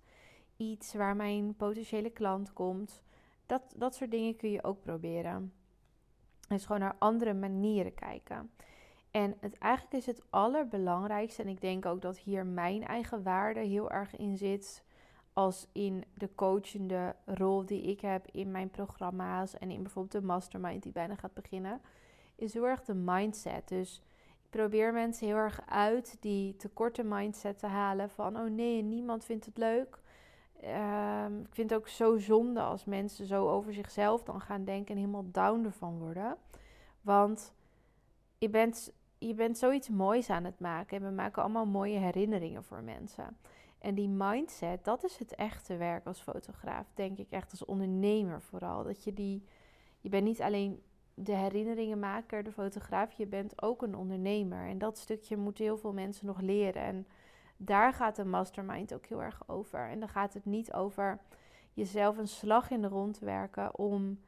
iets 0.58 0.94
waar 0.94 1.16
mijn 1.16 1.56
potentiële 1.56 2.10
klant 2.10 2.54
komt? 2.54 3.02
Dat, 3.48 3.62
dat 3.76 3.96
soort 3.96 4.12
dingen 4.12 4.36
kun 4.36 4.52
je 4.52 4.64
ook 4.64 4.82
proberen. 4.82 5.54
Dus 6.48 6.66
gewoon 6.66 6.82
naar 6.82 6.96
andere 6.98 7.34
manieren 7.34 7.94
kijken. 7.94 8.52
En 9.12 9.38
het, 9.40 9.58
eigenlijk 9.58 9.94
is 9.94 10.06
het 10.06 10.22
allerbelangrijkste, 10.30 11.42
en 11.42 11.48
ik 11.48 11.62
denk 11.62 11.86
ook 11.86 12.02
dat 12.02 12.18
hier 12.18 12.46
mijn 12.46 12.86
eigen 12.86 13.24
waarde 13.24 13.60
heel 13.60 13.92
erg 13.92 14.16
in 14.16 14.38
zit 14.38 14.84
als 15.34 15.68
in 15.72 16.04
de 16.14 16.30
coachende 16.36 17.16
rol 17.26 17.66
die 17.66 17.82
ik 17.82 18.02
heb 18.02 18.28
in 18.32 18.52
mijn 18.52 18.70
programma's 18.70 19.58
en 19.58 19.72
in 19.72 19.84
bijvoorbeeld 19.84 20.22
de 20.22 20.28
mastermind 20.28 20.84
die 20.84 20.92
bijna 20.92 21.16
gaat 21.16 21.34
beginnen, 21.34 21.82
is 22.36 22.54
heel 22.54 22.68
erg 22.68 22.84
de 22.84 22.94
mindset. 22.94 23.68
Dus 23.68 24.02
ik 24.44 24.50
probeer 24.50 24.94
mensen 24.94 25.28
heel 25.28 25.36
erg 25.36 25.62
uit 25.66 26.18
die 26.20 26.56
tekorte 26.56 27.04
mindset 27.04 27.60
te 27.60 27.68
halen 27.68 28.10
van 28.10 28.38
oh 28.38 28.50
nee, 28.50 28.82
niemand 28.82 29.26
vindt 29.26 29.46
het 29.46 29.58
leuk. 29.58 30.00
Ehm, 30.62 31.40
ik 31.40 31.56
vind 31.56 31.70
het 31.70 31.80
ook 31.80 31.88
zo 31.88 32.18
zonde 32.18 32.62
als 32.62 32.86
mensen 32.86 33.26
zo 33.26 33.50
over 33.50 33.74
zichzelf 33.74 34.24
dan 34.24 34.42
gaan 34.42 34.64
denken 34.64 34.96
en 34.96 35.00
helemaal 35.00 35.32
down 35.32 35.66
ervan 35.66 36.00
worden. 36.00 36.38
Want 37.02 37.54
je 38.38 38.50
bent, 38.50 38.94
je 39.18 39.34
bent 39.34 39.58
zoiets 39.58 39.90
moois 39.90 40.30
aan 40.30 40.44
het 40.44 40.60
maken 40.60 40.98
en 40.98 41.04
we 41.04 41.12
maken 41.12 41.42
allemaal 41.42 41.66
mooie 41.66 41.98
herinneringen 41.98 42.64
voor 42.64 42.84
mensen. 42.84 43.38
En 43.80 43.96
die 43.96 44.10
mindset, 44.10 44.84
dat 44.84 45.04
is 45.04 45.18
het 45.18 45.36
echte 45.36 45.78
werk 45.78 46.06
als 46.06 46.22
fotograaf, 46.22 46.88
denk 46.94 47.18
ik 47.18 47.30
echt 47.30 47.52
als 47.52 47.66
ondernemer 47.66 48.42
vooral. 48.42 48.84
Dat 48.84 49.04
je 49.04 49.14
die, 49.14 49.44
je 50.00 50.10
bent 50.10 50.24
niet 50.24 50.42
alleen 50.42 50.82
de 51.14 51.36
herinneringenmaker, 51.36 52.44
de 52.44 52.52
fotograaf, 52.52 53.12
je 53.12 53.28
bent 53.28 53.62
ook 53.62 53.82
een 53.82 53.96
ondernemer. 53.96 54.68
En 54.68 54.78
dat 54.78 54.98
stukje 54.98 55.38
moeten 55.38 55.64
heel 55.64 55.78
veel 55.78 55.94
mensen 55.94 56.26
nog 56.26 56.42
leren. 56.42 56.82
En 56.82 57.08
daar 57.58 57.94
gaat 57.94 58.16
de 58.16 58.26
mastermind 58.26 58.94
ook 58.94 59.06
heel 59.06 59.24
erg 59.24 59.42
over. 59.48 59.90
En 59.90 60.00
dan 60.00 60.10
gaat 60.10 60.34
het 60.34 60.46
niet 60.46 60.74
over 60.74 61.20
jezelf 61.74 62.18
een 62.18 62.28
slag 62.28 62.72
in 62.72 62.82
de 62.82 62.88
rond 62.88 63.20
werken 63.20 63.78
om 63.78 64.20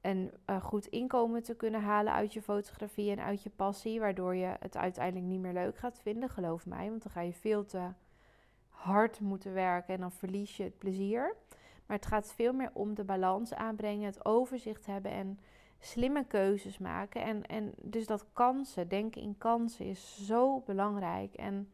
een 0.00 0.30
uh, 0.46 0.62
goed 0.62 0.86
inkomen 0.86 1.42
te 1.42 1.54
kunnen 1.54 1.82
halen 1.82 2.12
uit 2.12 2.32
je 2.32 2.42
fotografie 2.42 3.10
en 3.10 3.24
uit 3.24 3.42
je 3.42 3.50
passie, 3.50 4.00
waardoor 4.00 4.34
je 4.34 4.56
het 4.60 4.76
uiteindelijk 4.76 5.26
niet 5.26 5.40
meer 5.40 5.52
leuk 5.52 5.76
gaat 5.76 6.00
vinden, 6.00 6.28
geloof 6.28 6.66
mij, 6.66 6.88
want 6.88 7.02
dan 7.02 7.12
ga 7.12 7.20
je 7.20 7.32
veel 7.32 7.64
te 7.64 7.88
hard 8.68 9.20
moeten 9.20 9.52
werken 9.52 9.94
en 9.94 10.00
dan 10.00 10.12
verlies 10.12 10.56
je 10.56 10.62
het 10.62 10.78
plezier. 10.78 11.34
Maar 11.86 11.96
het 11.96 12.06
gaat 12.06 12.32
veel 12.32 12.52
meer 12.52 12.70
om 12.72 12.94
de 12.94 13.04
balans 13.04 13.54
aanbrengen, 13.54 14.06
het 14.06 14.24
overzicht 14.24 14.86
hebben 14.86 15.10
en 15.10 15.38
slimme 15.78 16.24
keuzes 16.24 16.78
maken. 16.78 17.22
En, 17.22 17.46
en 17.46 17.72
dus 17.82 18.06
dat 18.06 18.26
kansen, 18.32 18.88
denken 18.88 19.22
in 19.22 19.38
kansen 19.38 19.86
is 19.86 20.26
zo 20.26 20.60
belangrijk. 20.60 21.34
En 21.34 21.72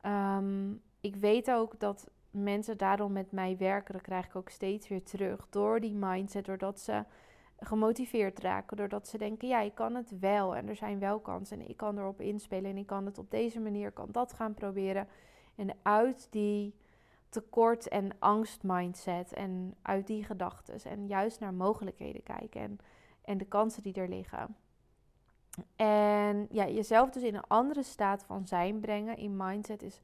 ehm, 0.00 0.72
ik 1.00 1.16
weet 1.16 1.50
ook 1.50 1.80
dat 1.80 2.10
mensen 2.30 2.78
daarom 2.78 3.12
met 3.12 3.32
mij 3.32 3.56
werken, 3.56 3.92
dat 3.92 4.02
krijg 4.02 4.26
ik 4.26 4.36
ook 4.36 4.48
steeds 4.48 4.88
weer 4.88 5.02
terug. 5.02 5.46
Door 5.50 5.80
die 5.80 5.94
mindset, 5.94 6.44
doordat 6.44 6.80
ze 6.80 7.04
gemotiveerd 7.60 8.38
raken. 8.38 8.76
Doordat 8.76 9.08
ze 9.08 9.18
denken, 9.18 9.48
ja, 9.48 9.60
ik 9.60 9.74
kan 9.74 9.94
het 9.94 10.18
wel 10.18 10.56
en 10.56 10.68
er 10.68 10.76
zijn 10.76 10.98
wel 10.98 11.18
kansen 11.20 11.60
en 11.60 11.68
ik 11.68 11.76
kan 11.76 11.98
erop 11.98 12.20
inspelen 12.20 12.70
en 12.70 12.76
ik 12.76 12.86
kan 12.86 13.06
het 13.06 13.18
op 13.18 13.30
deze 13.30 13.60
manier, 13.60 13.90
kan 13.90 14.08
dat 14.10 14.32
gaan 14.32 14.54
proberen. 14.54 15.08
En 15.54 15.76
uit 15.82 16.26
die 16.30 16.74
tekort- 17.28 17.88
en 17.88 18.10
angstmindset 18.18 19.32
en 19.32 19.74
uit 19.82 20.06
die 20.06 20.24
gedachten. 20.24 20.90
En 20.90 21.06
juist 21.06 21.40
naar 21.40 21.54
mogelijkheden 21.54 22.22
kijken 22.22 22.60
en, 22.60 22.78
en 23.24 23.38
de 23.38 23.44
kansen 23.44 23.82
die 23.82 23.94
er 23.94 24.08
liggen. 24.08 24.56
En 25.76 26.46
ja, 26.50 26.68
jezelf 26.68 27.10
dus 27.10 27.22
in 27.22 27.34
een 27.34 27.46
andere 27.48 27.82
staat 27.82 28.24
van 28.24 28.46
zijn 28.46 28.80
brengen 28.80 29.16
in 29.16 29.36
mindset 29.36 29.82
is 29.82 30.00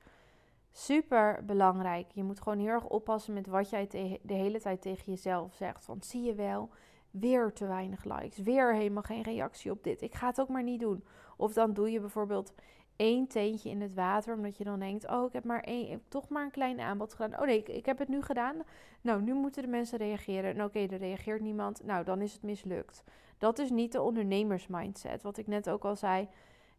super 0.73 1.45
belangrijk. 1.45 2.07
Je 2.13 2.23
moet 2.23 2.41
gewoon 2.41 2.59
heel 2.59 2.69
erg 2.69 2.87
oppassen 2.87 3.35
met 3.35 3.47
wat 3.47 3.71
jij 3.71 3.87
de 4.23 4.35
hele 4.35 4.61
tijd 4.61 4.81
tegen 4.81 5.13
jezelf 5.13 5.55
zegt. 5.55 5.87
Want 5.87 6.05
zie 6.07 6.23
je 6.23 6.35
wel, 6.35 6.71
weer 7.11 7.53
te 7.53 7.67
weinig 7.67 8.05
likes, 8.05 8.39
weer 8.39 8.75
helemaal 8.75 9.03
geen 9.03 9.23
reactie 9.23 9.71
op 9.71 9.85
dit. 9.85 10.03
Ik 10.03 10.15
ga 10.15 10.27
het 10.27 10.41
ook 10.41 10.49
maar 10.49 10.63
niet 10.63 10.81
doen. 10.81 11.05
Of 11.37 11.53
dan 11.53 11.73
doe 11.73 11.91
je 11.91 12.01
bijvoorbeeld 12.01 12.53
één 12.97 13.27
teentje 13.27 13.71
in 13.71 13.81
het 13.81 13.95
water. 13.95 14.35
Omdat 14.35 14.57
je 14.57 14.65
dan 14.65 14.79
denkt, 14.79 15.09
oh, 15.09 15.27
ik 15.27 15.33
heb 15.33 15.45
maar 15.45 15.61
één, 15.61 16.03
toch 16.09 16.29
maar 16.29 16.45
een 16.45 16.51
klein 16.51 16.81
aanbod 16.81 17.15
gedaan. 17.15 17.41
Oh 17.41 17.47
nee, 17.47 17.59
ik, 17.59 17.69
ik 17.69 17.87
heb 17.87 17.99
het 17.99 18.09
nu 18.09 18.23
gedaan. 18.23 18.57
Nou, 19.01 19.23
nu 19.23 19.35
moeten 19.35 19.63
de 19.63 19.69
mensen 19.69 19.99
reageren. 19.99 20.55
En 20.55 20.65
oké, 20.65 20.79
er 20.79 20.97
reageert 20.97 21.41
niemand. 21.41 21.85
Nou, 21.85 22.05
dan 22.05 22.21
is 22.21 22.33
het 22.33 22.43
mislukt. 22.43 23.05
Dat 23.39 23.59
is 23.59 23.71
niet 23.71 23.93
de 23.93 24.03
ondernemersmindset. 24.03 25.23
Wat 25.23 25.37
ik 25.37 25.47
net 25.47 25.71
ook 25.71 25.85
al 25.85 25.97
zei. 25.97 26.29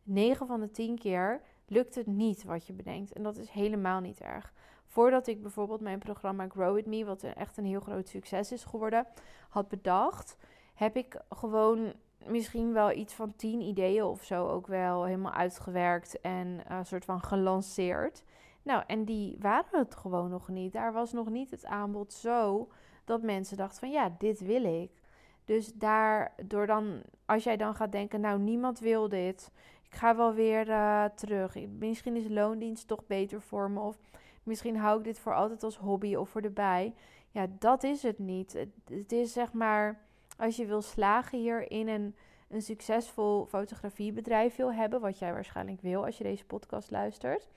9 0.03 0.47
van 0.47 0.59
de 0.59 0.71
10 0.71 0.97
keer 0.97 1.41
lukt 1.65 1.95
het 1.95 2.07
niet 2.07 2.43
wat 2.43 2.67
je 2.67 2.73
bedenkt. 2.73 3.13
En 3.13 3.23
dat 3.23 3.37
is 3.37 3.49
helemaal 3.49 3.99
niet 3.99 4.19
erg. 4.19 4.53
Voordat 4.85 5.27
ik 5.27 5.41
bijvoorbeeld 5.41 5.81
mijn 5.81 5.99
programma 5.99 6.47
Grow 6.47 6.75
With 6.75 6.85
Me, 6.85 7.05
wat 7.05 7.23
echt 7.23 7.57
een 7.57 7.65
heel 7.65 7.79
groot 7.79 8.07
succes 8.07 8.51
is 8.51 8.63
geworden, 8.63 9.07
had 9.49 9.67
bedacht, 9.67 10.37
heb 10.73 10.95
ik 10.95 11.21
gewoon 11.29 11.93
misschien 12.29 12.73
wel 12.73 12.91
iets 12.91 13.13
van 13.13 13.35
tien 13.35 13.61
ideeën 13.61 14.03
of 14.03 14.23
zo 14.23 14.47
ook 14.47 14.67
wel 14.67 15.03
helemaal 15.03 15.33
uitgewerkt 15.33 16.21
en 16.21 16.61
uh, 16.71 16.79
soort 16.83 17.05
van 17.05 17.21
gelanceerd. 17.21 18.23
Nou, 18.63 18.83
en 18.87 19.05
die 19.05 19.37
waren 19.39 19.79
het 19.79 19.95
gewoon 19.95 20.29
nog 20.29 20.47
niet. 20.47 20.73
Daar 20.73 20.93
was 20.93 21.11
nog 21.11 21.29
niet 21.29 21.51
het 21.51 21.65
aanbod 21.65 22.13
zo 22.13 22.67
dat 23.05 23.21
mensen 23.21 23.57
dachten 23.57 23.79
van 23.79 23.91
ja, 23.91 24.15
dit 24.17 24.39
wil 24.39 24.63
ik. 24.81 24.91
Dus 25.45 25.73
daardoor 25.73 26.67
dan, 26.67 27.01
als 27.25 27.43
jij 27.43 27.57
dan 27.57 27.75
gaat 27.75 27.91
denken, 27.91 28.21
nou 28.21 28.39
niemand 28.39 28.79
wil 28.79 29.09
dit, 29.09 29.51
ik 29.83 29.95
ga 29.95 30.15
wel 30.15 30.33
weer 30.33 30.67
uh, 30.67 31.05
terug. 31.05 31.55
Misschien 31.79 32.15
is 32.15 32.27
loondienst 32.29 32.87
toch 32.87 33.05
beter 33.05 33.41
voor 33.41 33.71
me. 33.71 33.79
Of 33.79 33.97
Misschien 34.47 34.77
hou 34.77 34.97
ik 34.97 35.03
dit 35.03 35.19
voor 35.19 35.33
altijd 35.33 35.63
als 35.63 35.77
hobby 35.77 36.15
of 36.15 36.29
voor 36.29 36.41
de 36.41 36.49
bij. 36.49 36.93
Ja, 37.31 37.47
dat 37.59 37.83
is 37.83 38.03
het 38.03 38.19
niet. 38.19 38.65
Het, 38.89 39.11
is 39.11 39.33
zeg 39.33 39.53
maar, 39.53 40.06
als 40.37 40.55
je 40.55 40.65
wil 40.65 40.81
slagen 40.81 41.39
hierin 41.39 41.87
en 41.87 42.15
een 42.49 42.61
succesvol 42.61 43.45
fotografiebedrijf 43.45 44.55
wil 44.55 44.73
hebben, 44.73 45.01
wat 45.01 45.19
jij 45.19 45.33
waarschijnlijk 45.33 45.81
wil 45.81 46.05
als 46.05 46.17
je 46.17 46.23
deze 46.23 46.45
podcast 46.45 46.91
luistert, 46.91 47.47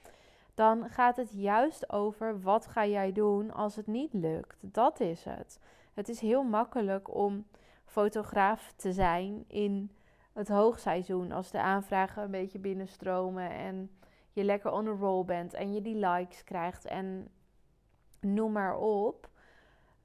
dan 0.54 0.90
gaat 0.90 1.16
het 1.16 1.30
juist 1.32 1.92
over 1.92 2.40
wat 2.40 2.66
ga 2.66 2.86
jij 2.86 3.12
doen 3.12 3.52
als 3.52 3.76
het 3.76 3.86
niet 3.86 4.12
lukt. 4.12 4.56
Dat 4.60 5.00
is 5.00 5.24
het. 5.24 5.60
Het 5.94 6.08
is 6.08 6.20
heel 6.20 6.42
makkelijk 6.42 7.14
om 7.14 7.46
fotograaf 7.84 8.72
te 8.76 8.92
zijn 8.92 9.44
in 9.46 9.90
het 10.32 10.48
hoogseizoen, 10.48 11.32
als 11.32 11.50
de 11.50 11.60
aanvragen 11.60 12.22
een 12.22 12.30
beetje 12.30 12.58
binnenstromen 12.58 13.50
en 13.50 13.90
je 14.32 14.44
lekker 14.44 14.72
on 14.72 14.86
a 14.86 14.90
roll 14.90 15.24
bent 15.24 15.54
en 15.54 15.72
je 15.72 15.82
die 15.82 16.06
likes 16.06 16.44
krijgt 16.44 16.84
en 16.84 17.28
noem 18.20 18.52
maar 18.52 18.78
op. 18.78 19.29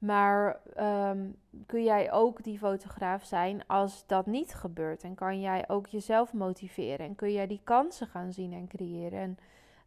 Maar 0.06 0.60
ehm, 0.74 1.30
kun 1.66 1.84
jij 1.84 2.12
ook 2.12 2.42
die 2.42 2.58
fotograaf 2.58 3.24
zijn 3.24 3.66
als 3.66 4.06
dat 4.06 4.26
niet 4.26 4.54
gebeurt? 4.54 5.02
En 5.02 5.14
kan 5.14 5.40
jij 5.40 5.68
ook 5.68 5.86
jezelf 5.86 6.32
motiveren? 6.32 7.06
En 7.06 7.14
kun 7.14 7.32
jij 7.32 7.46
die 7.46 7.60
kansen 7.64 8.06
gaan 8.06 8.32
zien 8.32 8.52
en 8.52 8.68
creëren? 8.68 9.18
En 9.18 9.38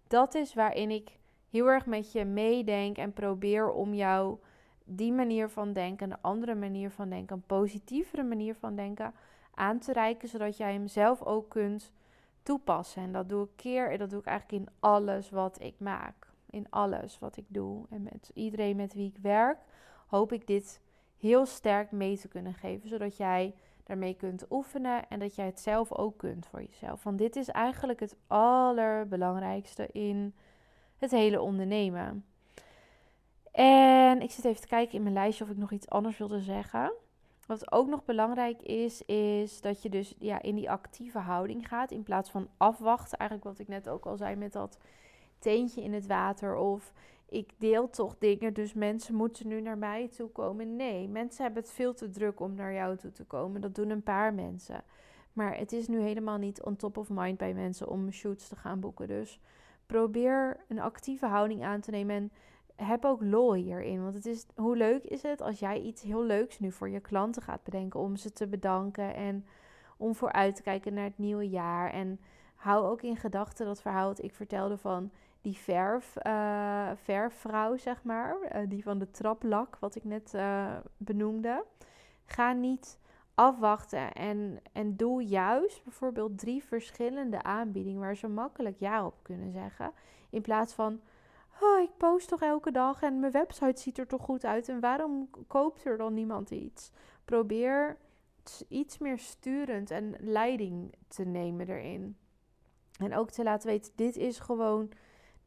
dat 0.07 0.35
is 0.35 0.53
waarin 0.53 0.91
ik 0.91 1.17
heel 1.49 1.67
erg 1.67 1.85
met 1.85 2.11
je 2.11 2.25
meedenk 2.25 2.97
en 2.97 3.13
probeer 3.13 3.71
om 3.71 3.93
jou 3.93 4.37
die 4.83 5.13
manier 5.13 5.49
van 5.49 5.73
denken, 5.73 6.11
een 6.11 6.21
andere 6.21 6.55
manier 6.55 6.91
van 6.91 7.09
denken, 7.09 7.35
een 7.35 7.43
positievere 7.45 8.23
manier 8.23 8.55
van 8.55 8.75
denken 8.75 9.13
aan 9.53 9.79
te 9.79 9.93
reiken, 9.93 10.27
zodat 10.27 10.57
jij 10.57 10.73
hem 10.73 10.87
zelf 10.87 11.23
ook 11.23 11.49
kunt 11.49 11.91
toepassen. 12.43 13.03
En 13.03 13.11
dat 13.11 13.29
doe 13.29 13.43
ik 13.43 13.51
keer, 13.55 13.97
dat 13.97 14.09
doe 14.09 14.19
ik 14.19 14.25
eigenlijk 14.25 14.63
in 14.63 14.73
alles 14.79 15.29
wat 15.29 15.61
ik 15.61 15.75
maak. 15.77 16.27
In 16.49 16.67
alles 16.69 17.19
wat 17.19 17.37
ik 17.37 17.45
doe. 17.47 17.85
En 17.89 18.03
met 18.03 18.31
iedereen 18.33 18.75
met 18.75 18.93
wie 18.93 19.07
ik 19.07 19.17
werk, 19.21 19.57
hoop 20.09 20.31
ik 20.31 20.47
dit 20.47 20.81
heel 21.17 21.45
sterk 21.45 21.91
mee 21.91 22.17
te 22.17 22.27
kunnen 22.27 22.53
geven. 22.53 22.89
Zodat 22.89 23.17
jij 23.17 23.53
daarmee 23.83 24.13
kunt 24.13 24.45
oefenen 24.51 25.07
en 25.09 25.19
dat 25.19 25.35
jij 25.35 25.45
het 25.45 25.59
zelf 25.59 25.91
ook 25.91 26.17
kunt 26.17 26.47
voor 26.47 26.61
jezelf. 26.63 27.03
Want 27.03 27.17
dit 27.17 27.35
is 27.35 27.47
eigenlijk 27.47 27.99
het 27.99 28.15
allerbelangrijkste 28.27 29.87
in 29.91 30.33
het 30.97 31.11
hele 31.11 31.41
ondernemen. 31.41 32.25
En 33.51 34.21
ik 34.21 34.31
zit 34.31 34.45
even 34.45 34.61
te 34.61 34.67
kijken 34.67 34.95
in 34.95 35.03
mijn 35.03 35.13
lijstje 35.13 35.43
of 35.43 35.49
ik 35.49 35.57
nog 35.57 35.71
iets 35.71 35.89
anders 35.89 36.17
wilde 36.17 36.41
zeggen. 36.41 36.93
Wat 37.45 37.71
ook 37.71 37.87
nog 37.87 38.05
belangrijk 38.05 38.61
is, 38.61 39.01
is 39.01 39.61
dat 39.61 39.81
je 39.81 39.89
dus 39.89 40.15
ja, 40.19 40.41
in 40.41 40.55
die 40.55 40.69
actieve 40.69 41.19
houding 41.19 41.67
gaat 41.67 41.91
in 41.91 42.03
plaats 42.03 42.29
van 42.29 42.49
afwachten. 42.57 43.17
Eigenlijk 43.17 43.49
wat 43.49 43.59
ik 43.59 43.67
net 43.67 43.89
ook 43.89 44.05
al 44.05 44.17
zei 44.17 44.35
met 44.35 44.51
dat 44.51 44.77
teentje 45.39 45.83
in 45.83 45.93
het 45.93 46.07
water 46.07 46.55
of 46.55 46.93
ik 47.29 47.51
deel 47.57 47.89
toch 47.89 48.17
dingen, 48.17 48.53
dus 48.53 48.73
mensen 48.73 49.15
moeten 49.15 49.47
nu 49.47 49.61
naar 49.61 49.77
mij 49.77 50.07
toe 50.07 50.29
komen. 50.29 50.75
Nee, 50.75 51.07
mensen 51.07 51.43
hebben 51.43 51.61
het 51.63 51.71
veel 51.71 51.93
te 51.93 52.09
druk 52.09 52.39
om 52.39 52.55
naar 52.55 52.73
jou 52.73 52.97
toe 52.97 53.11
te 53.11 53.23
komen. 53.23 53.61
Dat 53.61 53.75
doen 53.75 53.89
een 53.89 54.03
paar 54.03 54.33
mensen. 54.33 54.83
Maar 55.33 55.57
het 55.57 55.71
is 55.71 55.87
nu 55.87 55.99
helemaal 55.99 56.37
niet 56.37 56.63
on 56.63 56.75
top 56.75 56.97
of 56.97 57.09
mind 57.09 57.37
bij 57.37 57.53
mensen 57.53 57.87
om 57.87 58.11
shoots 58.11 58.47
te 58.47 58.55
gaan 58.55 58.79
boeken. 58.79 59.07
Dus 59.07 59.39
probeer 59.85 60.57
een 60.67 60.79
actieve 60.79 61.25
houding 61.25 61.63
aan 61.63 61.81
te 61.81 61.91
nemen 61.91 62.15
en 62.15 62.31
heb 62.85 63.05
ook 63.05 63.21
lol 63.21 63.53
hierin. 63.53 64.03
Want 64.03 64.13
het 64.13 64.25
is, 64.25 64.45
hoe 64.55 64.77
leuk 64.77 65.03
is 65.03 65.21
het 65.21 65.41
als 65.41 65.59
jij 65.59 65.81
iets 65.81 66.01
heel 66.01 66.23
leuks 66.23 66.59
nu 66.59 66.71
voor 66.71 66.89
je 66.89 66.99
klanten 66.99 67.41
gaat 67.41 67.63
bedenken 67.63 67.99
om 67.99 68.15
ze 68.15 68.31
te 68.31 68.47
bedanken 68.47 69.15
en 69.15 69.45
om 69.97 70.15
vooruit 70.15 70.55
te 70.55 70.61
kijken 70.61 70.93
naar 70.93 71.03
het 71.03 71.17
nieuwe 71.17 71.49
jaar. 71.49 71.91
En 71.91 72.19
hou 72.55 72.85
ook 72.85 73.01
in 73.01 73.17
gedachten 73.17 73.65
dat 73.65 73.81
verhaal 73.81 74.07
dat 74.07 74.23
ik 74.23 74.33
vertelde 74.33 74.77
van 74.77 75.11
die 75.41 75.57
verf, 75.57 76.15
uh, 76.27 76.89
verfvrouw, 76.95 77.77
zeg 77.77 78.03
maar. 78.03 78.37
Uh, 78.55 78.69
die 78.69 78.83
van 78.83 78.97
de 78.99 79.11
traplak, 79.11 79.77
wat 79.79 79.95
ik 79.95 80.03
net 80.03 80.33
uh, 80.35 80.77
benoemde. 80.97 81.65
Ga 82.25 82.53
niet 82.53 82.99
afwachten 83.33 84.13
en, 84.13 84.59
en 84.71 84.95
doe 84.95 85.23
juist 85.23 85.83
bijvoorbeeld 85.83 86.37
drie 86.37 86.63
verschillende 86.63 87.43
aanbiedingen 87.43 87.99
waar 87.99 88.15
ze 88.15 88.27
makkelijk 88.27 88.79
ja 88.79 89.05
op 89.05 89.15
kunnen 89.21 89.51
zeggen. 89.51 89.91
In 90.29 90.41
plaats 90.41 90.73
van, 90.73 91.01
oh, 91.61 91.81
ik 91.81 91.97
post 91.97 92.27
toch 92.27 92.41
elke 92.41 92.71
dag 92.71 93.01
en 93.01 93.19
mijn 93.19 93.31
website 93.31 93.81
ziet 93.81 93.97
er 93.97 94.07
toch 94.07 94.21
goed 94.21 94.45
uit 94.45 94.69
en 94.69 94.79
waarom 94.79 95.29
koopt 95.47 95.85
er 95.85 95.97
dan 95.97 96.13
niemand 96.13 96.51
iets? 96.51 96.91
Probeer 97.25 97.97
iets 98.67 98.97
meer 98.97 99.19
sturend 99.19 99.91
en 99.91 100.15
leiding 100.19 100.93
te 101.07 101.23
nemen 101.23 101.69
erin. 101.69 102.17
En 102.97 103.15
ook 103.15 103.31
te 103.31 103.43
laten 103.43 103.69
weten, 103.69 103.91
dit 103.95 104.17
is 104.17 104.39
gewoon, 104.39 104.91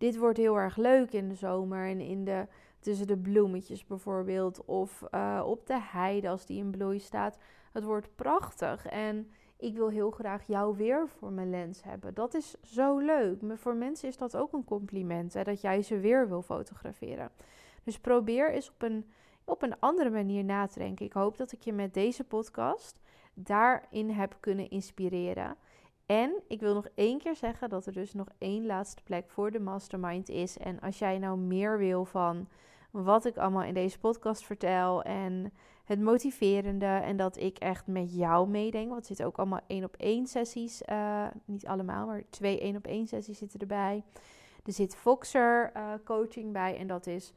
dit 0.03 0.17
wordt 0.17 0.39
heel 0.39 0.59
erg 0.59 0.77
leuk 0.77 1.13
in 1.13 1.29
de 1.29 1.35
zomer 1.35 1.87
en 1.87 2.01
in 2.01 2.25
de, 2.25 2.47
tussen 2.81 3.07
de 3.07 3.17
bloemetjes 3.17 3.87
bijvoorbeeld. 3.87 4.65
Of 4.65 5.05
uh, 5.15 5.43
op 5.47 5.67
de 5.67 5.81
heide 5.81 6.29
als 6.29 6.47
die 6.47 6.59
in 6.59 6.71
bloei 6.71 6.99
staat. 6.99 7.39
Het 7.73 7.85
wordt 7.85 8.15
prachtig 8.15 8.87
en 8.87 9.31
ik 9.57 9.77
wil 9.77 9.89
heel 9.89 10.11
graag 10.11 10.47
jou 10.47 10.77
weer 10.77 11.09
voor 11.09 11.33
mijn 11.33 11.51
lens 11.51 11.83
hebben. 11.83 12.15
Dat 12.15 12.35
is 12.35 12.55
zo 12.63 12.99
leuk. 12.99 13.43
Maar 13.43 13.59
voor 13.59 13.75
mensen 13.75 14.09
is 14.09 14.17
dat 14.17 14.37
ook 14.37 14.53
een 14.53 14.65
compliment, 14.65 15.35
hè, 15.35 15.43
dat 15.43 15.61
jij 15.61 15.83
ze 15.83 15.99
weer 15.99 16.29
wil 16.29 16.43
fotograferen. 16.43 17.31
Dus 17.85 17.99
probeer 17.99 18.53
eens 18.53 18.71
op 18.71 18.83
een, 18.83 19.11
op 19.45 19.63
een 19.63 19.79
andere 19.79 20.11
manier 20.11 20.45
na 20.45 20.67
te 20.67 20.79
denken. 20.79 21.07
Ik 21.07 21.13
hoop 21.13 21.37
dat 21.37 21.53
ik 21.53 21.63
je 21.63 21.73
met 21.73 21.95
deze 21.95 22.25
podcast 22.25 23.01
daarin 23.35 24.11
heb 24.11 24.37
kunnen 24.41 24.71
inspireren. 24.71 25.57
En 26.13 26.43
ik 26.49 26.61
wil 26.61 26.75
nog 26.75 26.89
één 26.95 27.19
keer 27.19 27.37
zeggen 27.37 27.69
dat 27.69 27.87
er 27.87 27.93
dus 27.93 28.13
nog 28.13 28.27
één 28.39 28.67
laatste 28.67 29.03
plek 29.03 29.31
voor 29.31 29.51
de 29.51 29.61
mastermind 29.61 30.29
is. 30.29 30.59
En 30.59 30.81
als 30.81 30.99
jij 30.99 31.19
nou 31.19 31.39
meer 31.39 31.79
wil 31.79 32.05
van 32.05 32.49
wat 32.91 33.25
ik 33.25 33.37
allemaal 33.37 33.63
in 33.63 33.75
deze 33.75 33.99
podcast 33.99 34.45
vertel 34.45 35.03
en 35.03 35.53
het 35.85 36.01
motiverende 36.01 36.87
en 36.87 37.17
dat 37.17 37.37
ik 37.37 37.59
echt 37.59 37.87
met 37.87 38.15
jou 38.15 38.49
meedenk. 38.49 38.89
Want 38.89 39.01
er 39.01 39.07
zitten 39.07 39.27
ook 39.27 39.39
allemaal 39.39 39.61
één 39.67 39.85
op 39.85 39.97
één 39.97 40.27
sessies, 40.27 40.83
uh, 40.91 41.27
niet 41.45 41.67
allemaal, 41.67 42.07
maar 42.07 42.23
twee 42.31 42.61
één 42.61 42.77
op 42.77 42.87
één 42.87 43.07
sessies 43.07 43.39
zitten 43.39 43.61
erbij. 43.61 44.03
Er 44.65 44.73
zit 44.73 44.97
Voxer 44.97 45.73
uh, 45.77 45.93
coaching 46.05 46.53
bij 46.53 46.77
en 46.79 46.87
dat 46.87 47.07
is 47.07 47.33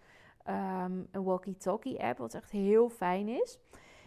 um, 0.47 1.07
een 1.11 1.23
walkie-talkie 1.23 2.03
app, 2.03 2.17
wat 2.17 2.33
echt 2.33 2.51
heel 2.51 2.89
fijn 2.89 3.27
is. 3.27 3.59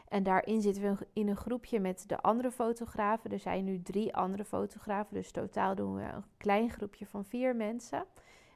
En 0.08 0.22
daarin 0.22 0.60
zitten 0.60 0.82
we 0.82 1.06
in 1.12 1.28
een 1.28 1.36
groepje 1.36 1.80
met 1.80 2.04
de 2.06 2.20
andere 2.20 2.50
fotografen. 2.50 3.32
Er 3.32 3.38
zijn 3.38 3.64
nu 3.64 3.82
drie 3.82 4.14
andere 4.16 4.44
fotografen, 4.44 5.14
dus 5.14 5.30
totaal 5.30 5.74
doen 5.74 5.94
we 5.94 6.02
een 6.02 6.24
klein 6.36 6.70
groepje 6.70 7.06
van 7.06 7.24
vier 7.24 7.56
mensen. 7.56 8.04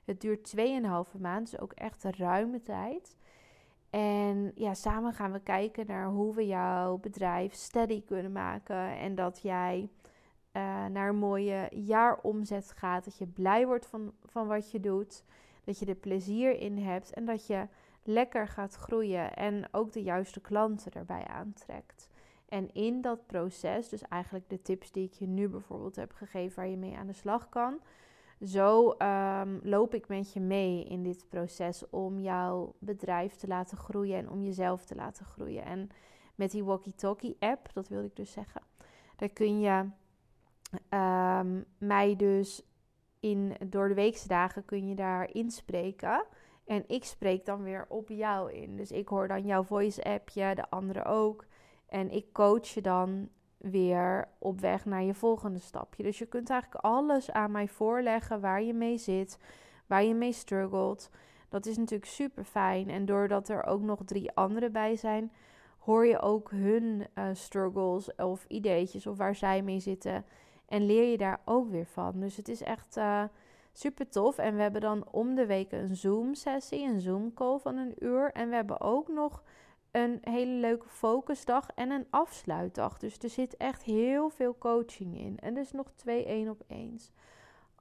Het 0.04 0.20
duurt 0.20 0.54
2,5 0.56 1.20
maand, 1.20 1.50
dus 1.50 1.60
ook 1.60 1.72
echt 1.72 2.04
een 2.04 2.16
ruime 2.16 2.62
tijd. 2.62 3.16
En 3.90 4.52
ja, 4.54 4.74
samen 4.74 5.12
gaan 5.12 5.32
we 5.32 5.40
kijken 5.40 5.86
naar 5.86 6.06
hoe 6.06 6.34
we 6.34 6.46
jouw 6.46 6.98
bedrijf 6.98 7.54
steady 7.54 8.02
kunnen 8.04 8.32
maken. 8.32 8.98
En 8.98 9.14
dat 9.14 9.40
jij 9.42 9.88
uh, 10.52 10.86
naar 10.86 11.08
een 11.08 11.16
mooie 11.16 11.68
jaaromzet 11.70 12.72
gaat. 12.76 13.04
Dat 13.04 13.18
je 13.18 13.26
blij 13.26 13.66
wordt 13.66 13.86
van, 13.86 14.12
van 14.24 14.46
wat 14.46 14.70
je 14.70 14.80
doet. 14.80 15.24
Dat 15.64 15.78
je 15.78 15.86
er 15.86 15.94
plezier 15.94 16.58
in 16.58 16.78
hebt. 16.78 17.12
En 17.12 17.24
dat 17.24 17.46
je 17.46 17.66
lekker 18.02 18.48
gaat 18.48 18.74
groeien. 18.74 19.34
En 19.34 19.68
ook 19.70 19.92
de 19.92 20.02
juiste 20.02 20.40
klanten 20.40 20.92
erbij 20.92 21.26
aantrekt. 21.26 22.08
En 22.48 22.74
in 22.74 23.00
dat 23.00 23.26
proces, 23.26 23.88
dus 23.88 24.02
eigenlijk 24.02 24.48
de 24.48 24.62
tips 24.62 24.92
die 24.92 25.04
ik 25.04 25.12
je 25.12 25.26
nu 25.26 25.48
bijvoorbeeld 25.48 25.96
heb 25.96 26.12
gegeven 26.12 26.56
waar 26.56 26.68
je 26.68 26.76
mee 26.76 26.96
aan 26.96 27.06
de 27.06 27.12
slag 27.12 27.48
kan 27.48 27.80
zo 28.44 28.94
um, 28.98 29.60
loop 29.62 29.94
ik 29.94 30.08
met 30.08 30.32
je 30.32 30.40
mee 30.40 30.84
in 30.84 31.02
dit 31.02 31.26
proces 31.28 31.90
om 31.90 32.18
jouw 32.18 32.74
bedrijf 32.78 33.34
te 33.34 33.46
laten 33.46 33.78
groeien 33.78 34.16
en 34.16 34.30
om 34.30 34.42
jezelf 34.42 34.84
te 34.84 34.94
laten 34.94 35.24
groeien. 35.24 35.64
En 35.64 35.88
met 36.34 36.50
die 36.50 36.64
Walkie 36.64 36.94
Talkie 36.94 37.36
app, 37.38 37.72
dat 37.72 37.88
wilde 37.88 38.06
ik 38.06 38.16
dus 38.16 38.32
zeggen, 38.32 38.62
daar 39.16 39.28
kun 39.28 39.60
je 39.60 39.88
um, 40.90 41.64
mij 41.78 42.16
dus 42.16 42.62
in 43.20 43.56
door 43.66 43.88
de 43.88 43.94
weekse 43.94 44.28
dagen 44.28 44.64
kun 44.64 44.88
je 44.88 44.94
daar 44.94 45.34
inspreken. 45.34 46.24
En 46.64 46.84
ik 46.86 47.04
spreek 47.04 47.44
dan 47.44 47.62
weer 47.62 47.86
op 47.88 48.08
jou 48.08 48.52
in. 48.52 48.76
Dus 48.76 48.90
ik 48.90 49.08
hoor 49.08 49.28
dan 49.28 49.46
jouw 49.46 49.62
voice 49.62 50.04
appje, 50.04 50.54
de 50.54 50.70
andere 50.70 51.04
ook. 51.04 51.44
En 51.86 52.10
ik 52.10 52.32
coach 52.32 52.66
je 52.66 52.80
dan 52.80 53.28
weer 53.56 54.28
op 54.38 54.60
weg 54.60 54.84
naar 54.84 55.02
je 55.02 55.14
volgende 55.14 55.58
stapje. 55.58 56.02
Dus 56.02 56.18
je 56.18 56.26
kunt 56.26 56.50
eigenlijk 56.50 56.84
alles 56.84 57.30
aan 57.30 57.50
mij 57.50 57.68
voorleggen 57.68 58.40
waar 58.40 58.62
je 58.62 58.74
mee 58.74 58.98
zit, 58.98 59.38
waar 59.86 60.04
je 60.04 60.14
mee 60.14 60.32
struggelt. 60.32 61.10
Dat 61.48 61.66
is 61.66 61.76
natuurlijk 61.76 62.10
super 62.10 62.44
fijn. 62.44 62.90
En 62.90 63.04
doordat 63.04 63.48
er 63.48 63.64
ook 63.64 63.82
nog 63.82 64.00
drie 64.04 64.32
anderen 64.32 64.72
bij 64.72 64.96
zijn, 64.96 65.32
hoor 65.78 66.06
je 66.06 66.20
ook 66.20 66.50
hun 66.50 67.06
uh, 67.14 67.24
struggles 67.32 68.14
of 68.14 68.44
ideetjes 68.48 69.06
of 69.06 69.16
waar 69.16 69.34
zij 69.34 69.62
mee 69.62 69.80
zitten. 69.80 70.24
En 70.68 70.86
leer 70.86 71.10
je 71.10 71.16
daar 71.16 71.40
ook 71.44 71.70
weer 71.70 71.86
van. 71.86 72.20
Dus 72.20 72.36
het 72.36 72.48
is 72.48 72.62
echt 72.62 72.96
uh, 72.96 73.22
super 73.72 74.08
tof. 74.08 74.38
En 74.38 74.56
we 74.56 74.62
hebben 74.62 74.80
dan 74.80 75.06
om 75.10 75.34
de 75.34 75.46
week 75.46 75.72
een 75.72 75.96
Zoom-sessie, 75.96 76.88
een 76.88 77.00
Zoom-call 77.00 77.58
van 77.58 77.76
een 77.76 77.94
uur. 77.98 78.32
En 78.32 78.48
we 78.48 78.54
hebben 78.54 78.80
ook 78.80 79.08
nog 79.08 79.42
een 79.90 80.18
hele 80.20 80.52
leuke 80.52 80.88
focusdag 80.88 81.68
en 81.74 81.90
een 81.90 82.06
afsluitdag. 82.10 82.98
Dus 82.98 83.18
er 83.18 83.30
zit 83.30 83.56
echt 83.56 83.82
heel 83.82 84.30
veel 84.30 84.58
coaching 84.58 85.18
in. 85.18 85.38
En 85.38 85.54
dus 85.54 85.72
nog 85.72 85.92
twee 85.96 86.24
één 86.24 86.48
op 86.48 86.62
eens. 86.66 87.12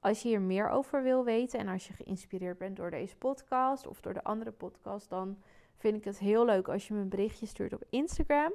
Als 0.00 0.22
je 0.22 0.28
hier 0.28 0.40
meer 0.40 0.68
over 0.68 1.02
wil 1.02 1.24
weten 1.24 1.58
en 1.58 1.68
als 1.68 1.86
je 1.86 1.92
geïnspireerd 1.92 2.58
bent 2.58 2.76
door 2.76 2.90
deze 2.90 3.16
podcast 3.16 3.86
of 3.86 4.00
door 4.00 4.14
de 4.14 4.24
andere 4.24 4.50
podcast, 4.50 5.08
dan 5.08 5.38
vind 5.76 5.96
ik 5.96 6.04
het 6.04 6.18
heel 6.18 6.44
leuk 6.44 6.68
als 6.68 6.88
je 6.88 6.94
me 6.94 7.00
een 7.00 7.08
berichtje 7.08 7.46
stuurt 7.46 7.72
op 7.72 7.84
Instagram. 7.90 8.52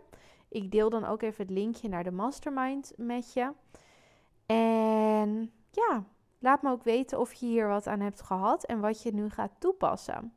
Ik 0.49 0.71
deel 0.71 0.89
dan 0.89 1.05
ook 1.05 1.21
even 1.21 1.45
het 1.45 1.53
linkje 1.53 1.89
naar 1.89 2.03
de 2.03 2.11
mastermind 2.11 2.93
met 2.97 3.33
je. 3.33 3.51
En 4.45 5.51
ja, 5.71 6.03
laat 6.39 6.61
me 6.61 6.71
ook 6.71 6.83
weten 6.83 7.19
of 7.19 7.33
je 7.33 7.45
hier 7.45 7.67
wat 7.67 7.87
aan 7.87 7.99
hebt 7.99 8.21
gehad 8.21 8.65
en 8.65 8.79
wat 8.79 9.03
je 9.03 9.13
nu 9.13 9.29
gaat 9.29 9.51
toepassen. 9.59 10.33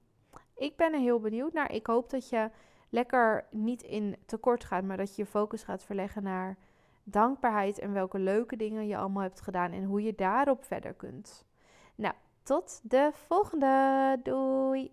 Ik 0.55 0.77
ben 0.77 0.93
er 0.93 1.01
heel 1.01 1.21
benieuwd 1.21 1.53
naar. 1.53 1.73
Ik 1.73 1.87
hoop 1.87 2.11
dat 2.11 2.29
je 2.29 2.51
lekker 2.89 3.47
niet 3.51 3.83
in 3.83 4.17
tekort 4.27 4.65
gaat, 4.65 4.85
maar 4.85 4.97
dat 4.97 5.17
je 5.17 5.23
je 5.23 5.29
focus 5.29 5.63
gaat 5.63 5.85
verleggen 5.85 6.23
naar 6.23 6.57
dankbaarheid 7.05 7.79
en 7.79 7.93
welke 7.93 8.19
leuke 8.19 8.57
dingen 8.57 8.87
je 8.87 8.97
allemaal 8.97 9.23
hebt 9.23 9.41
gedaan 9.41 9.73
en 9.73 9.85
hoe 9.85 10.03
je 10.03 10.15
daarop 10.15 10.65
verder 10.65 10.95
kunt. 10.95 11.45
Nou, 11.95 12.15
tot 12.43 12.81
de 12.83 13.11
volgende. 13.13 14.19
Doei! 14.23 14.91